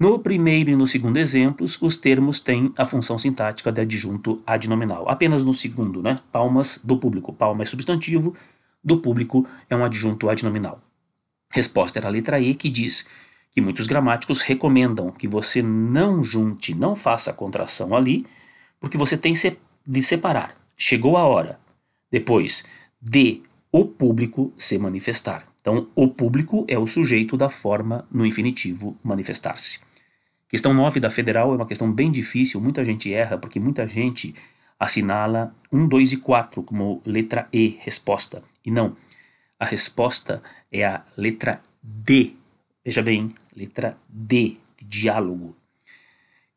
No 0.00 0.18
primeiro 0.18 0.70
e 0.70 0.76
no 0.76 0.86
segundo 0.86 1.18
exemplos, 1.18 1.76
os 1.82 1.94
termos 1.94 2.40
têm 2.40 2.72
a 2.74 2.86
função 2.86 3.18
sintática 3.18 3.70
de 3.70 3.82
adjunto 3.82 4.42
adnominal. 4.46 5.06
Apenas 5.06 5.44
no 5.44 5.52
segundo, 5.52 6.02
né? 6.02 6.18
Palmas 6.32 6.80
do 6.82 6.96
público. 6.96 7.34
Palma 7.34 7.64
é 7.64 7.66
substantivo, 7.66 8.34
do 8.82 8.96
público 8.96 9.46
é 9.68 9.76
um 9.76 9.84
adjunto 9.84 10.30
adnominal. 10.30 10.80
Resposta 11.50 11.98
era 11.98 12.08
a 12.08 12.10
letra 12.10 12.40
E, 12.40 12.54
que 12.54 12.70
diz 12.70 13.10
que 13.52 13.60
muitos 13.60 13.86
gramáticos 13.86 14.40
recomendam 14.40 15.10
que 15.10 15.28
você 15.28 15.60
não 15.60 16.24
junte, 16.24 16.74
não 16.74 16.96
faça 16.96 17.30
a 17.30 17.34
contração 17.34 17.94
ali, 17.94 18.24
porque 18.80 18.96
você 18.96 19.18
tem 19.18 19.34
de 19.86 20.02
separar. 20.02 20.54
Chegou 20.78 21.18
a 21.18 21.26
hora. 21.26 21.60
Depois, 22.10 22.64
de 23.02 23.42
o 23.70 23.84
público 23.84 24.50
se 24.56 24.78
manifestar. 24.78 25.46
Então, 25.60 25.88
o 25.94 26.08
público 26.08 26.64
é 26.66 26.78
o 26.78 26.86
sujeito 26.86 27.36
da 27.36 27.50
forma 27.50 28.08
no 28.10 28.24
infinitivo 28.24 28.96
manifestar-se. 29.04 29.89
Questão 30.50 30.74
9 30.74 30.98
da 31.00 31.08
federal 31.10 31.52
é 31.52 31.56
uma 31.56 31.66
questão 31.66 31.90
bem 31.90 32.10
difícil, 32.10 32.60
muita 32.60 32.84
gente 32.84 33.12
erra 33.12 33.38
porque 33.38 33.60
muita 33.60 33.86
gente 33.86 34.34
assinala 34.78 35.54
1, 35.72 35.86
2 35.86 36.12
e 36.12 36.16
4 36.16 36.62
como 36.62 37.00
letra 37.06 37.48
E, 37.52 37.78
resposta. 37.80 38.42
E 38.64 38.70
não, 38.70 38.96
a 39.58 39.64
resposta 39.64 40.42
é 40.72 40.84
a 40.84 41.04
letra 41.16 41.62
D. 41.82 42.34
Veja 42.84 43.00
bem, 43.02 43.32
letra 43.56 43.96
D, 44.08 44.56
de 44.76 44.84
diálogo. 44.84 45.56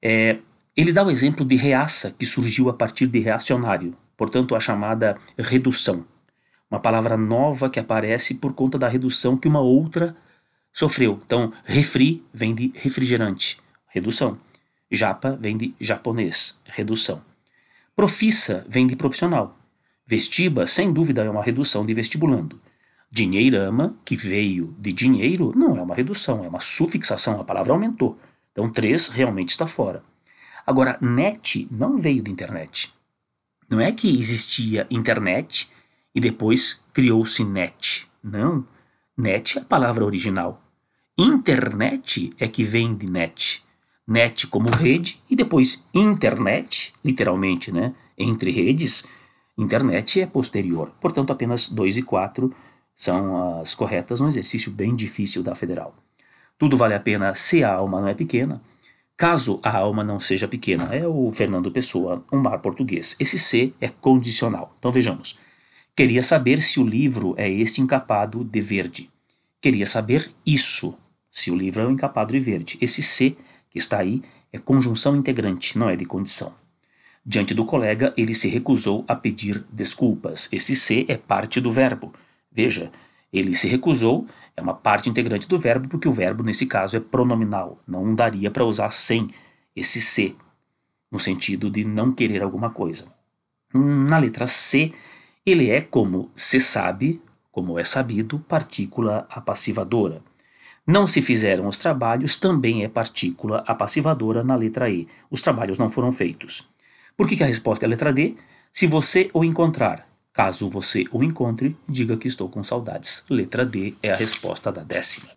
É, 0.01 0.39
ele 0.75 0.91
dá 0.91 1.05
o 1.05 1.11
exemplo 1.11 1.45
de 1.45 1.55
reaça, 1.55 2.11
que 2.11 2.25
surgiu 2.25 2.69
a 2.69 2.73
partir 2.73 3.05
de 3.05 3.19
reacionário, 3.19 3.95
portanto, 4.17 4.55
a 4.55 4.59
chamada 4.59 5.17
redução 5.37 6.05
uma 6.73 6.79
palavra 6.79 7.15
nova 7.15 7.69
que 7.69 7.79
aparece 7.79 8.33
por 8.33 8.53
conta 8.53 8.79
da 8.79 8.87
redução 8.87 9.37
que 9.37 9.47
uma 9.47 9.59
outra 9.59 10.15
sofreu. 10.71 11.21
Então, 11.23 11.53
refri 11.63 12.23
vem 12.33 12.55
de 12.55 12.73
refrigerante, 12.73 13.61
redução. 13.93 14.39
Japa 14.89 15.37
vem 15.39 15.55
de 15.55 15.75
japonês, 15.79 16.59
redução. 16.65 17.21
Profissa 17.95 18.65
vem 18.67 18.87
de 18.87 18.95
profissional. 18.95 19.55
Vestiba, 20.05 20.65
sem 20.65 20.91
dúvida, 20.91 21.23
é 21.23 21.29
uma 21.29 21.43
redução 21.43 21.85
de 21.85 21.93
vestibulando. 21.93 22.59
Dinheirama, 23.11 23.95
que 24.03 24.15
veio 24.15 24.75
de 24.79 24.91
dinheiro, 24.91 25.53
não 25.55 25.77
é 25.77 25.81
uma 25.81 25.93
redução, 25.93 26.43
é 26.43 26.47
uma 26.47 26.59
sufixação, 26.59 27.39
a 27.39 27.43
palavra 27.43 27.71
aumentou. 27.71 28.17
Então, 28.51 28.67
três 28.67 29.09
realmente 29.09 29.49
está 29.49 29.67
fora. 29.67 30.03
Agora, 30.65 30.97
net 30.99 31.67
não 31.69 31.99
veio 31.99 32.23
de 32.23 32.31
internet. 32.31 32.91
Não 33.69 33.79
é 33.79 33.91
que 33.91 34.19
existia 34.19 34.87
internet 34.89 35.69
e 36.15 36.19
depois 36.19 36.83
criou-se 36.91 37.43
net. 37.43 38.07
Não, 38.23 38.65
net 39.15 39.59
é 39.59 39.61
a 39.61 39.65
palavra 39.65 40.03
original. 40.03 40.59
Internet 41.15 42.31
é 42.39 42.47
que 42.47 42.63
vem 42.63 42.95
de 42.95 43.07
net. 43.07 43.62
Net 44.07 44.47
como 44.47 44.69
rede 44.69 45.21
e 45.29 45.35
depois 45.35 45.85
internet, 45.93 46.93
literalmente, 47.03 47.71
né? 47.71 47.93
Entre 48.17 48.51
redes, 48.51 49.05
internet 49.57 50.21
é 50.21 50.25
posterior. 50.25 50.91
Portanto, 50.99 51.31
apenas 51.31 51.69
2 51.69 51.97
e 51.97 52.01
4 52.03 52.53
são 52.95 53.59
as 53.59 53.73
corretas, 53.73 54.21
um 54.21 54.27
exercício 54.27 54.71
bem 54.71 54.95
difícil 54.95 55.41
da 55.41 55.55
federal. 55.55 55.95
Tudo 56.57 56.77
vale 56.77 56.93
a 56.93 56.99
pena 56.99 57.33
se 57.33 57.63
a 57.63 57.73
alma 57.73 58.01
não 58.01 58.07
é 58.07 58.13
pequena. 58.13 58.61
Caso 59.15 59.59
a 59.63 59.77
alma 59.77 60.03
não 60.03 60.19
seja 60.19 60.47
pequena, 60.47 60.93
é 60.93 61.07
o 61.07 61.31
Fernando 61.31 61.71
Pessoa, 61.71 62.25
um 62.31 62.39
mar 62.39 62.59
português. 62.59 63.15
Esse 63.19 63.37
C 63.39 63.73
é 63.79 63.87
condicional. 63.87 64.75
Então 64.79 64.91
vejamos. 64.91 65.39
Queria 65.95 66.23
saber 66.23 66.61
se 66.61 66.79
o 66.79 66.85
livro 66.85 67.35
é 67.37 67.49
este 67.49 67.79
encapado 67.79 68.43
de 68.43 68.59
verde. 68.59 69.09
Queria 69.61 69.85
saber 69.85 70.31
isso, 70.45 70.95
se 71.31 71.51
o 71.51 71.55
livro 71.55 71.81
é 71.81 71.85
o 71.85 71.91
encapado 71.91 72.33
de 72.33 72.39
verde. 72.39 72.77
Esse 72.81 73.01
se 73.01 73.37
que 73.73 73.79
está 73.79 73.99
aí 73.99 74.23
é 74.53 74.57
conjunção 74.57 75.15
integrante, 75.17 75.77
não 75.77 75.89
é 75.89 75.95
de 75.97 76.05
condição. 76.05 76.53
Diante 77.25 77.53
do 77.53 77.65
colega, 77.65 78.13
ele 78.15 78.33
se 78.33 78.47
recusou 78.47 79.03
a 79.07 79.15
pedir 79.15 79.63
desculpas. 79.71 80.47
Esse 80.51 80.75
se 80.75 81.05
é 81.09 81.17
parte 81.17 81.59
do 81.59 81.71
verbo. 81.71 82.13
Veja, 82.51 82.91
ele 83.31 83.55
se 83.55 83.67
recusou 83.67 84.27
é 84.55 84.61
uma 84.61 84.75
parte 84.75 85.09
integrante 85.09 85.47
do 85.47 85.57
verbo, 85.57 85.87
porque 85.87 86.07
o 86.07 86.13
verbo, 86.13 86.43
nesse 86.43 86.67
caso, 86.67 86.95
é 86.95 86.99
pronominal. 86.99 87.79
Não 87.87 88.13
daria 88.13 88.51
para 88.51 88.63
usar 88.63 88.91
sem 88.91 89.29
esse 89.75 89.99
se, 89.99 90.35
no 91.11 91.19
sentido 91.19 91.71
de 91.71 91.83
não 91.83 92.11
querer 92.11 92.43
alguma 92.43 92.69
coisa. 92.69 93.07
Na 93.73 94.19
letra 94.19 94.45
C, 94.45 94.93
Ele 95.43 95.71
é, 95.71 95.81
como 95.81 96.29
se 96.35 96.59
sabe, 96.59 97.19
como 97.51 97.79
é 97.79 97.83
sabido, 97.83 98.39
partícula 98.39 99.25
apassivadora. 99.29 100.21
Não 100.85 101.07
se 101.07 101.21
fizeram 101.21 101.67
os 101.67 101.77
trabalhos, 101.77 102.35
também 102.35 102.83
é 102.83 102.89
partícula 102.89 103.63
apassivadora 103.65 104.43
na 104.43 104.55
letra 104.55 104.89
E. 104.89 105.07
Os 105.31 105.41
trabalhos 105.41 105.79
não 105.79 105.89
foram 105.89 106.11
feitos. 106.11 106.67
Por 107.15 107.27
que, 107.27 107.37
que 107.37 107.43
a 107.43 107.47
resposta 107.47 107.85
é 107.85 107.87
a 107.87 107.89
letra 107.89 108.11
D? 108.11 108.35
Se 108.71 108.85
você 108.85 109.29
o 109.33 109.45
encontrar, 109.45 110.07
caso 110.33 110.69
você 110.69 111.05
o 111.11 111.23
encontre, 111.23 111.77
diga 111.87 112.17
que 112.17 112.27
estou 112.27 112.49
com 112.49 112.61
saudades. 112.61 113.23
Letra 113.29 113.65
D 113.65 113.93
é 114.03 114.11
a 114.11 114.15
resposta 114.15 114.71
da 114.71 114.83
décima. 114.83 115.29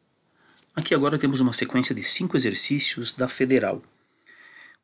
Aqui 0.75 0.95
agora 0.95 1.19
temos 1.19 1.39
uma 1.39 1.53
sequência 1.53 1.95
de 1.95 2.03
cinco 2.03 2.37
exercícios 2.37 3.13
da 3.13 3.29
Federal. 3.29 3.81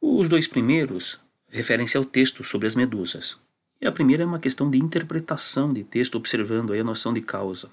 Os 0.01 0.29
dois 0.29 0.47
primeiros 0.47 1.19
referem-se 1.49 1.97
ao 1.97 2.05
texto 2.05 2.45
sobre 2.45 2.67
as 2.67 2.75
medusas. 2.75 3.41
E 3.81 3.87
a 3.87 3.93
primeira 3.93 4.23
é 4.23 4.27
uma 4.27 4.39
questão 4.39 4.71
de 4.71 4.79
interpretação 4.79 5.73
de 5.73 5.83
texto, 5.83 6.15
observando 6.15 6.73
aí 6.73 6.81
a 6.81 6.85
noção 6.85 7.13
de 7.13 7.21
causa. 7.21 7.69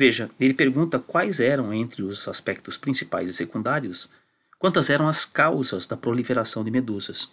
Veja, 0.00 0.30
ele 0.40 0.54
pergunta 0.54 0.98
quais 0.98 1.40
eram, 1.40 1.74
entre 1.74 2.02
os 2.02 2.26
aspectos 2.26 2.78
principais 2.78 3.28
e 3.28 3.34
secundários, 3.34 4.08
quantas 4.58 4.88
eram 4.88 5.06
as 5.06 5.26
causas 5.26 5.86
da 5.86 5.94
proliferação 5.94 6.64
de 6.64 6.70
medusas. 6.70 7.30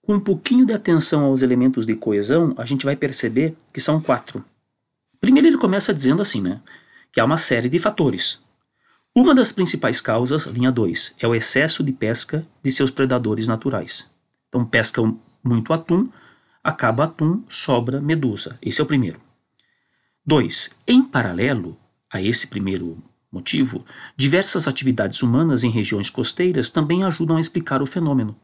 Com 0.00 0.14
um 0.14 0.20
pouquinho 0.20 0.64
de 0.64 0.72
atenção 0.72 1.24
aos 1.24 1.42
elementos 1.42 1.84
de 1.84 1.96
coesão, 1.96 2.54
a 2.56 2.64
gente 2.64 2.84
vai 2.84 2.94
perceber 2.94 3.56
que 3.72 3.80
são 3.80 4.00
quatro. 4.00 4.44
Primeiro, 5.20 5.48
ele 5.48 5.58
começa 5.58 5.92
dizendo 5.92 6.22
assim, 6.22 6.40
né? 6.40 6.62
Que 7.10 7.18
há 7.18 7.24
uma 7.24 7.36
série 7.36 7.68
de 7.68 7.80
fatores. 7.80 8.40
Uma 9.12 9.34
das 9.34 9.50
principais 9.50 10.00
causas, 10.00 10.44
linha 10.44 10.70
2, 10.70 11.16
é 11.18 11.26
o 11.26 11.34
excesso 11.34 11.82
de 11.82 11.90
pesca 11.90 12.46
de 12.62 12.70
seus 12.70 12.92
predadores 12.92 13.48
naturais. 13.48 14.08
Então, 14.48 14.64
pescam 14.64 15.20
muito 15.42 15.72
atum, 15.72 16.08
acaba 16.62 17.06
atum, 17.06 17.42
sobra 17.48 18.00
medusa. 18.00 18.56
Esse 18.62 18.80
é 18.80 18.84
o 18.84 18.86
primeiro. 18.86 19.25
2. 20.28 20.70
Em 20.88 21.04
paralelo 21.04 21.78
a 22.12 22.20
esse 22.20 22.48
primeiro 22.48 23.00
motivo, 23.30 23.84
diversas 24.16 24.66
atividades 24.66 25.22
humanas 25.22 25.62
em 25.62 25.70
regiões 25.70 26.10
costeiras 26.10 26.68
também 26.68 27.04
ajudam 27.04 27.36
a 27.36 27.40
explicar 27.40 27.80
o 27.80 27.86
fenômeno. 27.86 28.34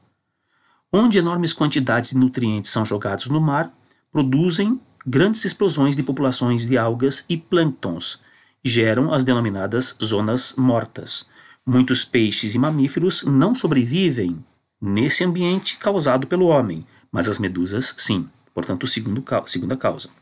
Onde 0.92 1.18
enormes 1.18 1.52
quantidades 1.52 2.10
de 2.10 2.18
nutrientes 2.18 2.70
são 2.70 2.86
jogados 2.86 3.26
no 3.26 3.40
mar, 3.40 3.76
produzem 4.12 4.80
grandes 5.04 5.44
explosões 5.44 5.96
de 5.96 6.04
populações 6.04 6.64
de 6.64 6.78
algas 6.78 7.24
e 7.28 7.36
plânctons, 7.36 8.20
geram 8.62 9.12
as 9.12 9.24
denominadas 9.24 9.96
zonas 10.00 10.54
mortas. 10.56 11.28
Muitos 11.66 12.04
peixes 12.04 12.54
e 12.54 12.60
mamíferos 12.60 13.24
não 13.24 13.56
sobrevivem 13.56 14.38
nesse 14.80 15.24
ambiente 15.24 15.78
causado 15.78 16.28
pelo 16.28 16.46
homem, 16.46 16.86
mas 17.10 17.28
as 17.28 17.40
medusas 17.40 17.92
sim. 17.98 18.28
Portanto, 18.54 18.86
segundo, 18.86 19.24
segunda 19.46 19.76
causa. 19.76 20.21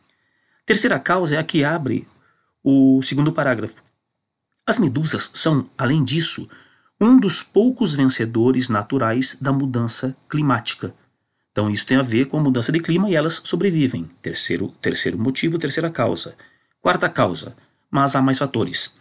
Terceira 0.70 1.00
causa 1.00 1.34
é 1.34 1.38
a 1.38 1.42
que 1.42 1.64
abre 1.64 2.06
o 2.62 3.02
segundo 3.02 3.32
parágrafo. 3.32 3.82
As 4.64 4.78
medusas 4.78 5.28
são, 5.34 5.68
além 5.76 6.04
disso, 6.04 6.48
um 7.00 7.18
dos 7.18 7.42
poucos 7.42 7.92
vencedores 7.92 8.68
naturais 8.68 9.36
da 9.40 9.52
mudança 9.52 10.16
climática. 10.28 10.94
Então, 11.50 11.68
isso 11.68 11.84
tem 11.84 11.96
a 11.96 12.02
ver 12.02 12.26
com 12.26 12.38
a 12.38 12.40
mudança 12.40 12.70
de 12.70 12.78
clima 12.78 13.10
e 13.10 13.16
elas 13.16 13.40
sobrevivem. 13.42 14.08
Terceiro, 14.22 14.68
terceiro 14.80 15.18
motivo, 15.18 15.58
terceira 15.58 15.90
causa. 15.90 16.36
Quarta 16.80 17.08
causa, 17.08 17.56
mas 17.90 18.14
há 18.14 18.22
mais 18.22 18.38
fatores. 18.38 18.94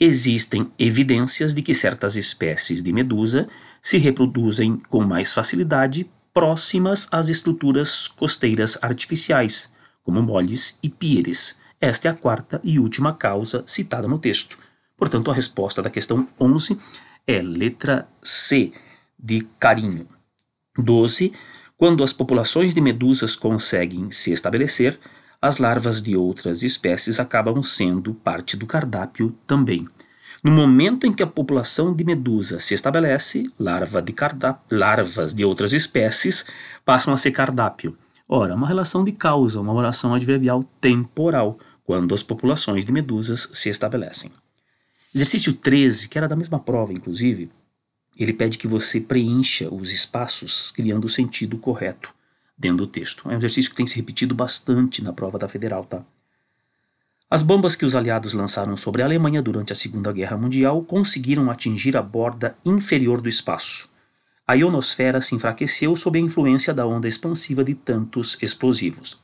Existem 0.00 0.72
evidências 0.78 1.52
de 1.52 1.60
que 1.60 1.74
certas 1.74 2.16
espécies 2.16 2.82
de 2.82 2.94
medusa 2.94 3.46
se 3.82 3.98
reproduzem 3.98 4.78
com 4.88 5.04
mais 5.04 5.34
facilidade 5.34 6.10
próximas 6.32 7.06
às 7.12 7.28
estruturas 7.28 8.08
costeiras 8.08 8.78
artificiais, 8.80 9.70
como 10.10 10.22
moles 10.22 10.76
e 10.82 10.88
pires. 10.88 11.60
Esta 11.80 12.08
é 12.08 12.10
a 12.10 12.14
quarta 12.14 12.60
e 12.64 12.80
última 12.80 13.14
causa 13.14 13.62
citada 13.64 14.08
no 14.08 14.18
texto. 14.18 14.58
Portanto, 14.96 15.30
a 15.30 15.34
resposta 15.34 15.80
da 15.80 15.88
questão 15.88 16.26
11 16.38 16.76
é 17.24 17.40
letra 17.40 18.08
C, 18.20 18.72
de 19.16 19.46
carinho. 19.60 20.08
12. 20.76 21.32
Quando 21.78 22.02
as 22.02 22.12
populações 22.12 22.74
de 22.74 22.80
medusas 22.80 23.36
conseguem 23.36 24.10
se 24.10 24.32
estabelecer, 24.32 24.98
as 25.40 25.58
larvas 25.58 26.02
de 26.02 26.16
outras 26.16 26.64
espécies 26.64 27.20
acabam 27.20 27.62
sendo 27.62 28.12
parte 28.12 28.56
do 28.56 28.66
cardápio 28.66 29.32
também. 29.46 29.86
No 30.42 30.50
momento 30.50 31.06
em 31.06 31.12
que 31.12 31.22
a 31.22 31.26
população 31.26 31.94
de 31.94 32.02
medusa 32.02 32.58
se 32.58 32.74
estabelece, 32.74 33.48
larva 33.56 34.02
de 34.02 34.12
larvas 34.70 35.32
de 35.32 35.44
outras 35.44 35.72
espécies 35.72 36.46
passam 36.84 37.14
a 37.14 37.16
ser 37.16 37.30
cardápio. 37.30 37.96
Ora, 38.32 38.54
uma 38.54 38.68
relação 38.68 39.02
de 39.02 39.10
causa, 39.10 39.60
uma 39.60 39.72
oração 39.72 40.14
adverbial 40.14 40.62
temporal, 40.80 41.58
quando 41.82 42.14
as 42.14 42.22
populações 42.22 42.84
de 42.84 42.92
medusas 42.92 43.50
se 43.52 43.68
estabelecem. 43.68 44.30
Exercício 45.12 45.52
13, 45.52 46.08
que 46.08 46.16
era 46.16 46.28
da 46.28 46.36
mesma 46.36 46.60
prova, 46.60 46.92
inclusive, 46.92 47.50
ele 48.16 48.32
pede 48.32 48.56
que 48.56 48.68
você 48.68 49.00
preencha 49.00 49.68
os 49.68 49.90
espaços 49.90 50.70
criando 50.70 51.06
o 51.06 51.08
sentido 51.08 51.58
correto 51.58 52.14
dentro 52.56 52.76
do 52.76 52.86
texto. 52.86 53.28
É 53.28 53.34
um 53.34 53.38
exercício 53.38 53.68
que 53.68 53.76
tem 53.76 53.86
se 53.88 53.96
repetido 53.96 54.32
bastante 54.32 55.02
na 55.02 55.12
prova 55.12 55.36
da 55.36 55.48
Federal, 55.48 55.84
tá? 55.84 56.04
As 57.28 57.42
bombas 57.42 57.74
que 57.74 57.84
os 57.84 57.96
aliados 57.96 58.32
lançaram 58.32 58.76
sobre 58.76 59.02
a 59.02 59.06
Alemanha 59.06 59.42
durante 59.42 59.72
a 59.72 59.76
Segunda 59.76 60.12
Guerra 60.12 60.36
Mundial 60.36 60.84
conseguiram 60.84 61.50
atingir 61.50 61.96
a 61.96 62.02
borda 62.02 62.56
inferior 62.64 63.20
do 63.20 63.28
espaço 63.28 63.89
a 64.50 64.54
ionosfera 64.54 65.20
se 65.20 65.36
enfraqueceu 65.36 65.94
sob 65.94 66.18
a 66.18 66.20
influência 66.20 66.74
da 66.74 66.84
onda 66.84 67.06
expansiva 67.06 67.62
de 67.62 67.72
tantos 67.72 68.36
explosivos. 68.42 69.22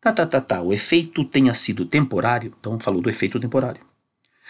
Tá, 0.00 0.12
tá, 0.12 0.24
tá, 0.24 0.40
tá, 0.40 0.62
o 0.62 0.72
efeito 0.72 1.24
tenha 1.24 1.52
sido 1.54 1.84
temporário, 1.84 2.54
então 2.56 2.78
falou 2.78 3.02
do 3.02 3.10
efeito 3.10 3.40
temporário. 3.40 3.80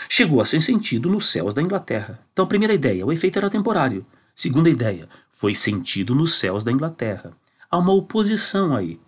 Chegou 0.07 0.43
a 0.43 0.45
ser 0.45 0.61
sentido 0.61 1.09
nos 1.09 1.33
céus 1.33 1.55
da 1.55 1.63
Inglaterra. 1.63 2.23
Então, 2.35 2.47
primeira 2.47 2.75
ideia, 2.75 3.07
o 3.07 3.11
efeito 3.11 3.39
era 3.39 3.49
temporário. 3.49 4.05
Segunda 4.35 4.69
ideia, 4.69 5.09
foi 5.33 5.55
sentido 5.55 6.15
nos 6.15 6.39
céus 6.39 6.63
da 6.63 6.71
Inglaterra. 6.71 7.33
Há 7.71 7.79
uma 7.79 7.95
oposição 7.95 8.77
aí. 8.77 9.01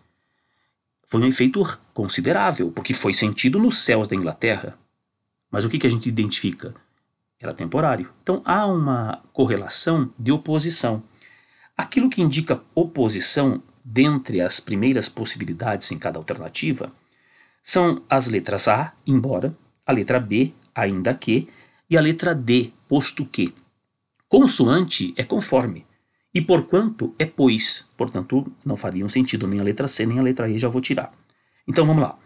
Foi 1.06 1.20
um 1.20 1.26
efeito 1.26 1.62
considerável, 1.92 2.72
porque 2.72 2.94
foi 2.94 3.12
sentido 3.12 3.58
nos 3.58 3.84
céus 3.84 4.08
da 4.08 4.16
Inglaterra. 4.16 4.78
Mas 5.50 5.62
o 5.62 5.68
que, 5.68 5.78
que 5.78 5.86
a 5.86 5.90
gente 5.90 6.08
identifica? 6.08 6.74
Era 7.40 7.54
temporário. 7.54 8.10
Então 8.22 8.42
há 8.44 8.66
uma 8.66 9.22
correlação 9.32 10.12
de 10.18 10.30
oposição. 10.30 11.02
Aquilo 11.76 12.10
que 12.10 12.20
indica 12.20 12.62
oposição 12.74 13.62
dentre 13.82 14.40
as 14.40 14.60
primeiras 14.60 15.08
possibilidades 15.08 15.90
em 15.90 15.98
cada 15.98 16.18
alternativa 16.18 16.92
são 17.62 18.02
as 18.08 18.28
letras 18.28 18.68
A, 18.68 18.92
embora, 19.06 19.56
a 19.86 19.92
letra 19.92 20.20
B, 20.20 20.52
ainda 20.74 21.14
que, 21.14 21.48
e 21.88 21.96
a 21.96 22.00
letra 22.00 22.34
D, 22.34 22.70
posto 22.86 23.24
que. 23.24 23.54
Consoante 24.28 25.12
é 25.16 25.24
conforme, 25.24 25.84
e 26.32 26.40
porquanto 26.40 27.14
é 27.18 27.24
pois, 27.24 27.90
portanto 27.96 28.50
não 28.64 28.76
fariam 28.76 29.08
sentido 29.08 29.48
nem 29.48 29.60
a 29.60 29.64
letra 29.64 29.88
C 29.88 30.06
nem 30.06 30.18
a 30.18 30.22
letra 30.22 30.48
E, 30.48 30.58
já 30.58 30.68
vou 30.68 30.80
tirar. 30.80 31.12
Então 31.66 31.86
vamos 31.86 32.02
lá. 32.02 32.16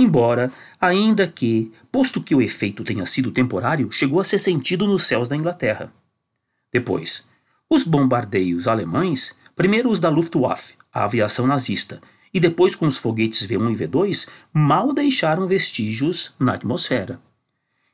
Embora, 0.00 0.50
ainda 0.80 1.28
que, 1.28 1.70
posto 1.92 2.22
que 2.22 2.34
o 2.34 2.40
efeito 2.40 2.82
tenha 2.82 3.04
sido 3.04 3.30
temporário, 3.30 3.92
chegou 3.92 4.18
a 4.18 4.24
ser 4.24 4.38
sentido 4.38 4.86
nos 4.86 5.02
céus 5.02 5.28
da 5.28 5.36
Inglaterra. 5.36 5.92
Depois, 6.72 7.28
os 7.68 7.84
bombardeios 7.84 8.66
alemães, 8.66 9.38
primeiro 9.54 9.90
os 9.90 10.00
da 10.00 10.08
Luftwaffe, 10.08 10.72
a 10.90 11.04
aviação 11.04 11.46
nazista, 11.46 12.00
e 12.32 12.40
depois 12.40 12.74
com 12.74 12.86
os 12.86 12.96
foguetes 12.96 13.46
V1 13.46 13.72
e 13.72 13.76
V2, 13.76 14.30
mal 14.54 14.94
deixaram 14.94 15.46
vestígios 15.46 16.34
na 16.40 16.54
atmosfera. 16.54 17.20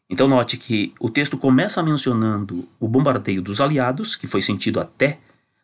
Então 0.08 0.28
note 0.28 0.56
que 0.56 0.94
o 1.00 1.10
texto 1.10 1.36
começa 1.36 1.82
mencionando 1.82 2.68
o 2.78 2.86
bombardeio 2.86 3.42
dos 3.42 3.60
aliados, 3.60 4.14
que 4.14 4.28
foi 4.28 4.42
sentido 4.42 4.78
até 4.78 5.18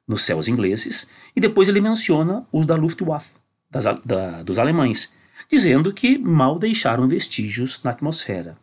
nos 0.08 0.22
céus 0.22 0.48
ingleses, 0.48 1.08
e 1.36 1.40
depois 1.40 1.68
ele 1.68 1.80
menciona 1.80 2.44
os 2.50 2.66
da 2.66 2.74
Luftwaffe, 2.74 3.36
das, 3.70 3.84
da, 4.04 4.42
dos 4.42 4.58
alemães, 4.58 5.14
dizendo 5.52 5.92
que 5.92 6.16
mal 6.16 6.58
deixaram 6.58 7.06
vestígios 7.06 7.82
na 7.84 7.90
atmosfera. 7.90 8.56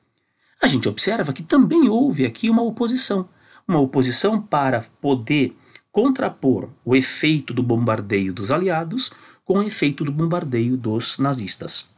A 0.60 0.66
gente 0.66 0.90
observa 0.90 1.32
que 1.32 1.44
também 1.44 1.88
houve 1.88 2.26
aqui 2.26 2.50
uma 2.50 2.64
oposição, 2.64 3.30
uma 3.68 3.80
oposição 3.80 4.42
para 4.42 4.84
poder 5.00 5.56
contrapor 5.92 6.70
o 6.84 6.96
efeito 6.96 7.54
do 7.54 7.62
bombardeio 7.62 8.34
dos 8.34 8.50
aliados 8.50 9.12
com 9.46 9.60
o 9.60 9.64
efeito 9.64 10.04
do 10.04 10.12
bombardeio 10.12 10.76
dos 10.76 11.20
nazistas. 11.20 11.92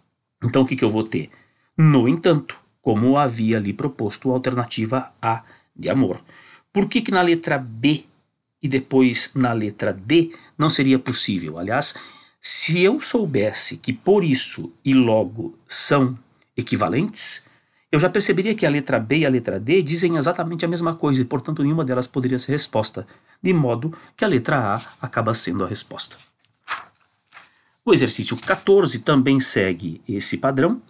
Então 0.43 0.63
o 0.63 0.65
que, 0.65 0.75
que 0.75 0.83
eu 0.83 0.89
vou 0.89 1.03
ter? 1.03 1.29
No 1.77 2.07
entanto, 2.07 2.59
como 2.81 3.17
havia 3.17 3.57
ali 3.57 3.71
proposto 3.71 4.29
a 4.29 4.33
alternativa 4.33 5.13
A 5.21 5.43
de 5.73 5.89
amor. 5.89 6.19
Por 6.73 6.89
que, 6.89 7.01
que 7.01 7.11
na 7.11 7.21
letra 7.21 7.57
B 7.57 8.03
e 8.61 8.67
depois 8.67 9.31
na 9.35 9.53
letra 9.53 9.93
D 9.93 10.31
não 10.57 10.69
seria 10.69 10.99
possível? 10.99 11.57
Aliás, 11.57 11.95
se 12.41 12.79
eu 12.81 12.99
soubesse 12.99 13.77
que 13.77 13.93
por 13.93 14.23
isso 14.23 14.73
e 14.83 14.95
logo 14.95 15.55
são 15.67 16.17
equivalentes, 16.57 17.45
eu 17.91 17.99
já 17.99 18.09
perceberia 18.09 18.55
que 18.55 18.65
a 18.65 18.69
letra 18.69 18.99
B 18.99 19.19
e 19.19 19.25
a 19.25 19.29
letra 19.29 19.59
D 19.59 19.83
dizem 19.83 20.17
exatamente 20.17 20.65
a 20.65 20.67
mesma 20.67 20.95
coisa 20.95 21.21
e, 21.21 21.25
portanto, 21.25 21.61
nenhuma 21.61 21.85
delas 21.85 22.07
poderia 22.07 22.39
ser 22.39 22.53
resposta, 22.53 23.05
de 23.43 23.53
modo 23.53 23.93
que 24.17 24.25
a 24.25 24.27
letra 24.27 24.57
A 24.57 24.81
acaba 24.99 25.35
sendo 25.35 25.63
a 25.63 25.67
resposta. 25.67 26.17
O 27.85 27.93
exercício 27.93 28.35
14 28.37 28.99
também 28.99 29.39
segue 29.39 30.01
esse 30.07 30.37
padrão, 30.37 30.81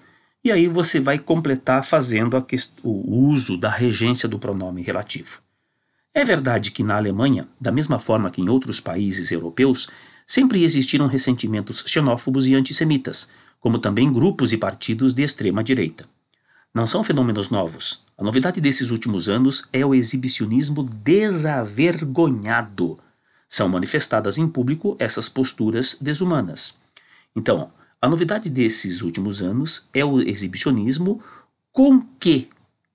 e 0.44 0.52
aí 0.52 0.68
você 0.68 1.00
vai 1.00 1.20
completar 1.20 1.84
fazendo 1.84 2.44
o 2.84 3.28
uso 3.28 3.58
da 3.58 3.70
regência 3.70 4.28
do 4.28 4.40
pronome 4.40 4.82
relativo. 4.82 5.40
É 6.14 6.24
verdade 6.24 6.72
que 6.72 6.84
na 6.84 6.98
Alemanha, 6.98 7.48
da 7.60 7.72
mesma 7.72 8.00
forma 8.00 8.30
que 8.30 8.42
em 8.42 8.50
outros 8.50 8.80
países 8.80 9.32
europeus, 9.32 9.90
sempre 10.26 10.64
existiram 10.64 11.08
ressentimentos 11.08 11.84
xenófobos 11.86 12.48
e 12.48 12.56
antissemitas, 12.56 13.30
como 13.60 13.80
também 13.80 14.12
grupos 14.12 14.54
e 14.54 14.58
partidos 14.58 15.14
de 15.14 15.24
extrema 15.24 15.64
direita. 15.64 16.08
Não 16.74 16.88
são 16.88 17.04
fenômenos 17.04 17.50
novos. 17.50 18.02
A 18.18 18.24
novidade 18.24 18.62
desses 18.62 18.92
últimos 18.92 19.28
anos 19.28 19.68
é 19.74 19.86
o 19.86 19.94
exibicionismo 19.94 20.84
desavergonhado. 20.84 22.98
São 23.48 23.68
manifestadas 23.68 24.38
em 24.38 24.48
público 24.48 24.96
essas 24.98 25.28
posturas 25.28 25.98
desumanas. 26.00 26.80
Então, 27.36 27.74
a 28.02 28.08
novidade 28.08 28.50
desses 28.50 29.02
últimos 29.02 29.44
anos 29.44 29.90
é 29.94 30.06
o 30.06 30.22
exibicionismo 30.22 31.22
com 31.72 32.02
que 32.20 32.50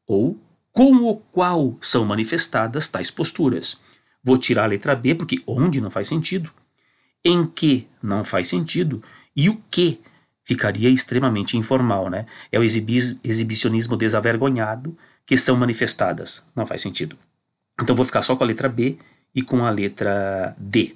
ou 0.07 0.39
com 0.73 1.09
o 1.09 1.17
qual 1.17 1.77
são 1.81 2.05
manifestadas 2.05 2.89
tais 2.89 3.11
posturas. 3.11 3.81
Vou 4.25 4.37
tirar 4.37 4.65
a 4.65 4.69
letra 4.69 4.97
B 4.97 5.15
porque 5.15 5.41
onde 5.47 5.81
não 5.81 5.91
faz 5.91 6.09
sentido, 6.09 6.51
em 7.27 7.47
que 7.47 7.87
não 8.03 8.25
faz 8.25 8.49
sentido 8.49 9.03
e 9.35 9.49
o 9.49 9.61
que 9.71 10.01
ficaria 10.45 10.89
extremamente 10.89 11.57
informal, 11.57 12.09
né? 12.09 12.27
É 12.53 12.59
o 12.59 12.63
exibicionismo 12.63 13.97
desavergonhado 13.97 14.97
que 15.27 15.37
são 15.37 15.57
manifestadas. 15.57 16.47
Não 16.55 16.65
faz 16.65 16.81
sentido. 16.81 17.19
Então 17.81 17.97
vou 17.97 18.05
ficar 18.05 18.23
só 18.23 18.37
com 18.37 18.45
a 18.45 18.47
letra 18.47 18.69
B 18.69 18.97
e 19.35 19.43
com 19.43 19.67
a 19.67 19.71
letra 19.71 20.55
D. 20.57 20.95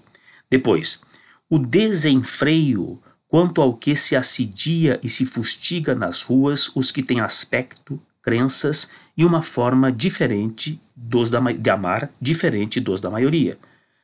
Depois, 0.49 1.03
o 1.49 1.59
desenfreio 1.59 3.03
quanto 3.27 3.61
ao 3.61 3.75
que 3.75 3.95
se 3.97 4.14
assidia 4.14 4.99
e 5.03 5.09
se 5.09 5.27
fustiga 5.27 5.95
nas 5.95 6.23
ruas 6.23 6.71
os 6.75 6.90
que 6.90 7.03
têm 7.03 7.21
aspecto, 7.21 8.01
crenças 8.23 8.90
e 9.16 9.25
uma 9.25 9.43
forma 9.43 9.90
diferente 9.90 10.81
dos 10.95 11.29
da, 11.29 11.40
de 11.40 11.71
amar, 11.71 12.11
diferente 12.21 12.81
dos 12.81 13.01
da 13.01 13.11
maioria. 13.11 13.59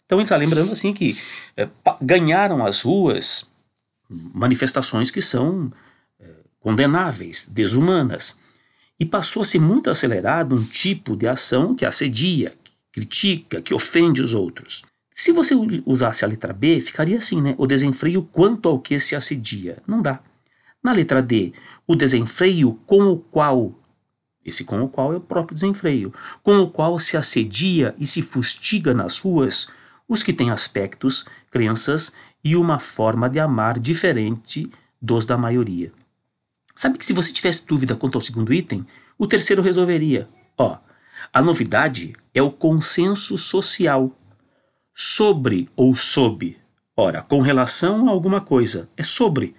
Então 0.07 0.19
ele 0.19 0.25
está 0.25 0.37
lembrando 0.37 0.73
assim 0.73 0.93
que 0.93 1.19
é, 1.57 1.69
ganharam 2.01 2.65
as 2.65 2.83
ruas 2.83 3.51
manifestações 4.09 5.11
que 5.11 5.21
são 5.21 5.71
é, 6.19 6.27
condenáveis, 6.61 7.47
desumanas. 7.51 8.39
E 8.99 9.05
passou 9.05 9.43
a 9.43 9.45
ser 9.45 9.59
muito 9.59 9.91
acelerado 9.91 10.55
um 10.55 10.65
tipo 10.65 11.17
de 11.17 11.29
ação 11.29 11.75
que 11.75 11.85
assedia, 11.85 12.55
que 12.63 13.01
critica, 13.01 13.61
que 13.61 13.75
ofende 13.75 14.23
os 14.23 14.33
outros. 14.33 14.85
Se 15.13 15.33
você 15.33 15.55
usasse 15.85 16.25
a 16.25 16.29
letra 16.29 16.53
B, 16.53 16.81
ficaria 16.81 17.19
assim, 17.19 17.43
né? 17.43 17.55
O 17.59 17.67
desenfreio 17.67 18.23
quanto 18.23 18.69
ao 18.69 18.79
que 18.79 18.99
se 19.01 19.17
assedia. 19.17 19.79
Não 19.87 20.01
dá. 20.01 20.21
Na 20.83 20.93
letra 20.93 21.21
D, 21.21 21.53
o 21.87 21.97
desenfreio 21.97 22.79
com 22.87 23.09
o 23.09 23.19
qual, 23.19 23.75
esse 24.45 24.63
com 24.63 24.81
o 24.83 24.89
qual 24.89 25.13
é 25.13 25.17
o 25.17 25.21
próprio 25.21 25.55
desenfreio, 25.55 26.15
com 26.43 26.61
o 26.61 26.71
qual 26.71 26.99
se 26.99 27.17
assedia 27.17 27.95
e 27.99 28.07
se 28.07 28.23
fustiga 28.23 28.95
nas 28.95 29.19
ruas 29.19 29.69
os 30.09 30.23
que 30.23 30.33
têm 30.33 30.51
aspectos, 30.51 31.27
crenças 31.51 32.13
e 32.45 32.57
uma 32.57 32.79
forma 32.79 33.29
de 33.29 33.39
amar 33.39 33.79
diferente 33.79 34.71
dos 35.01 35.27
da 35.27 35.37
maioria. 35.37 35.93
Sabe 36.75 36.99
que 36.99 37.05
se 37.05 37.13
você 37.13 37.33
tivesse 37.33 37.67
dúvida 37.67 37.97
quanto 37.97 38.17
ao 38.17 38.21
segundo 38.21 38.53
item, 38.53 38.87
o 39.19 39.27
terceiro 39.27 39.63
resolveria. 39.63 40.29
Ó, 40.57 40.79
a 41.33 41.43
novidade 41.43 42.13
é 42.35 42.43
o 42.43 42.51
consenso 42.51 43.37
social 43.39 44.13
sobre 44.95 45.69
ou 45.75 45.95
sob. 45.95 46.57
Ora, 46.97 47.23
com 47.23 47.41
relação 47.41 48.09
a 48.09 48.11
alguma 48.11 48.41
coisa, 48.41 48.89
é 48.97 49.03
sobre. 49.03 49.55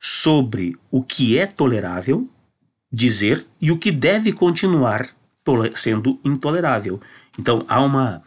Sobre 0.00 0.76
o 0.90 1.02
que 1.02 1.38
é 1.38 1.46
tolerável 1.46 2.28
dizer 2.90 3.46
e 3.60 3.70
o 3.70 3.78
que 3.78 3.90
deve 3.90 4.32
continuar 4.32 5.08
sendo 5.74 6.20
intolerável. 6.24 7.00
Então 7.38 7.64
há 7.68 7.80
uma, 7.80 8.22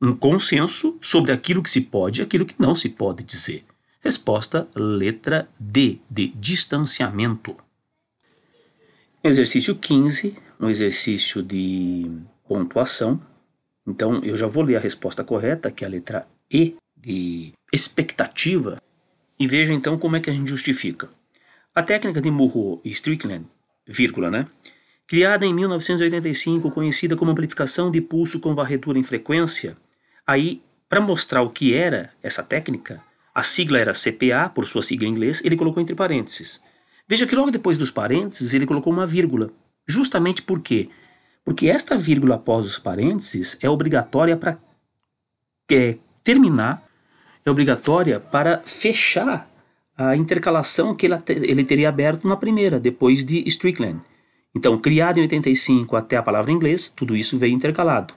um 0.00 0.14
consenso 0.14 0.98
sobre 1.00 1.32
aquilo 1.32 1.62
que 1.62 1.70
se 1.70 1.80
pode 1.80 2.20
e 2.20 2.24
aquilo 2.24 2.46
que 2.46 2.54
não 2.58 2.74
se 2.74 2.88
pode 2.88 3.22
dizer. 3.22 3.64
Resposta 4.00 4.68
letra 4.74 5.48
D, 5.58 5.98
de 6.10 6.28
distanciamento. 6.28 7.56
Exercício 9.24 9.74
15, 9.74 10.36
um 10.60 10.68
exercício 10.68 11.42
de 11.42 12.10
pontuação. 12.46 13.20
Então 13.86 14.22
eu 14.22 14.36
já 14.36 14.46
vou 14.46 14.62
ler 14.62 14.76
a 14.76 14.80
resposta 14.80 15.24
correta, 15.24 15.70
que 15.70 15.84
é 15.84 15.86
a 15.86 15.90
letra 15.90 16.28
E, 16.50 16.76
de 16.96 17.52
expectativa, 17.72 18.76
e 19.38 19.46
veja 19.46 19.72
então 19.72 19.98
como 19.98 20.16
é 20.16 20.20
que 20.20 20.30
a 20.30 20.32
gente 20.32 20.48
justifica. 20.48 21.08
A 21.74 21.82
técnica 21.82 22.20
de 22.20 22.30
Murrow 22.30 22.80
e 22.84 22.90
Strickland, 22.90 23.46
vírgula, 23.86 24.30
né? 24.30 24.46
Criada 25.06 25.46
em 25.46 25.54
1985, 25.54 26.70
conhecida 26.70 27.16
como 27.16 27.30
amplificação 27.30 27.90
de 27.90 28.00
pulso 28.00 28.40
com 28.40 28.54
varredura 28.54 28.98
em 28.98 29.02
frequência, 29.02 29.76
aí, 30.26 30.62
para 30.88 31.00
mostrar 31.00 31.42
o 31.42 31.50
que 31.50 31.74
era 31.74 32.12
essa 32.22 32.42
técnica, 32.42 33.02
a 33.34 33.42
sigla 33.42 33.78
era 33.78 33.92
CPA, 33.92 34.48
por 34.48 34.66
sua 34.66 34.82
sigla 34.82 35.06
em 35.06 35.10
inglês, 35.10 35.42
ele 35.44 35.56
colocou 35.56 35.82
entre 35.82 35.94
parênteses. 35.94 36.62
Veja 37.08 37.26
que 37.26 37.36
logo 37.36 37.50
depois 37.50 37.78
dos 37.78 37.90
parênteses 37.90 38.54
ele 38.54 38.66
colocou 38.66 38.92
uma 38.92 39.06
vírgula, 39.06 39.50
justamente 39.86 40.42
porque 40.42 40.88
porque 41.44 41.68
esta 41.68 41.96
vírgula 41.96 42.34
após 42.34 42.66
os 42.66 42.76
parênteses 42.76 43.56
é 43.62 43.70
obrigatória 43.70 44.36
para 44.36 44.58
é, 45.70 45.96
terminar, 46.24 46.82
é 47.44 47.50
obrigatória 47.50 48.18
para 48.18 48.58
fechar 48.66 49.48
a 49.96 50.16
intercalação 50.16 50.92
que 50.92 51.06
ele 51.06 51.64
teria 51.64 51.88
aberto 51.88 52.26
na 52.26 52.36
primeira, 52.36 52.80
depois 52.80 53.24
de 53.24 53.48
Strickland. 53.48 54.00
Então, 54.54 54.76
criado 54.78 55.18
em 55.18 55.22
85 55.22 55.94
até 55.94 56.16
a 56.16 56.22
palavra 56.22 56.50
inglês, 56.50 56.88
tudo 56.90 57.16
isso 57.16 57.38
veio 57.38 57.54
intercalado. 57.54 58.12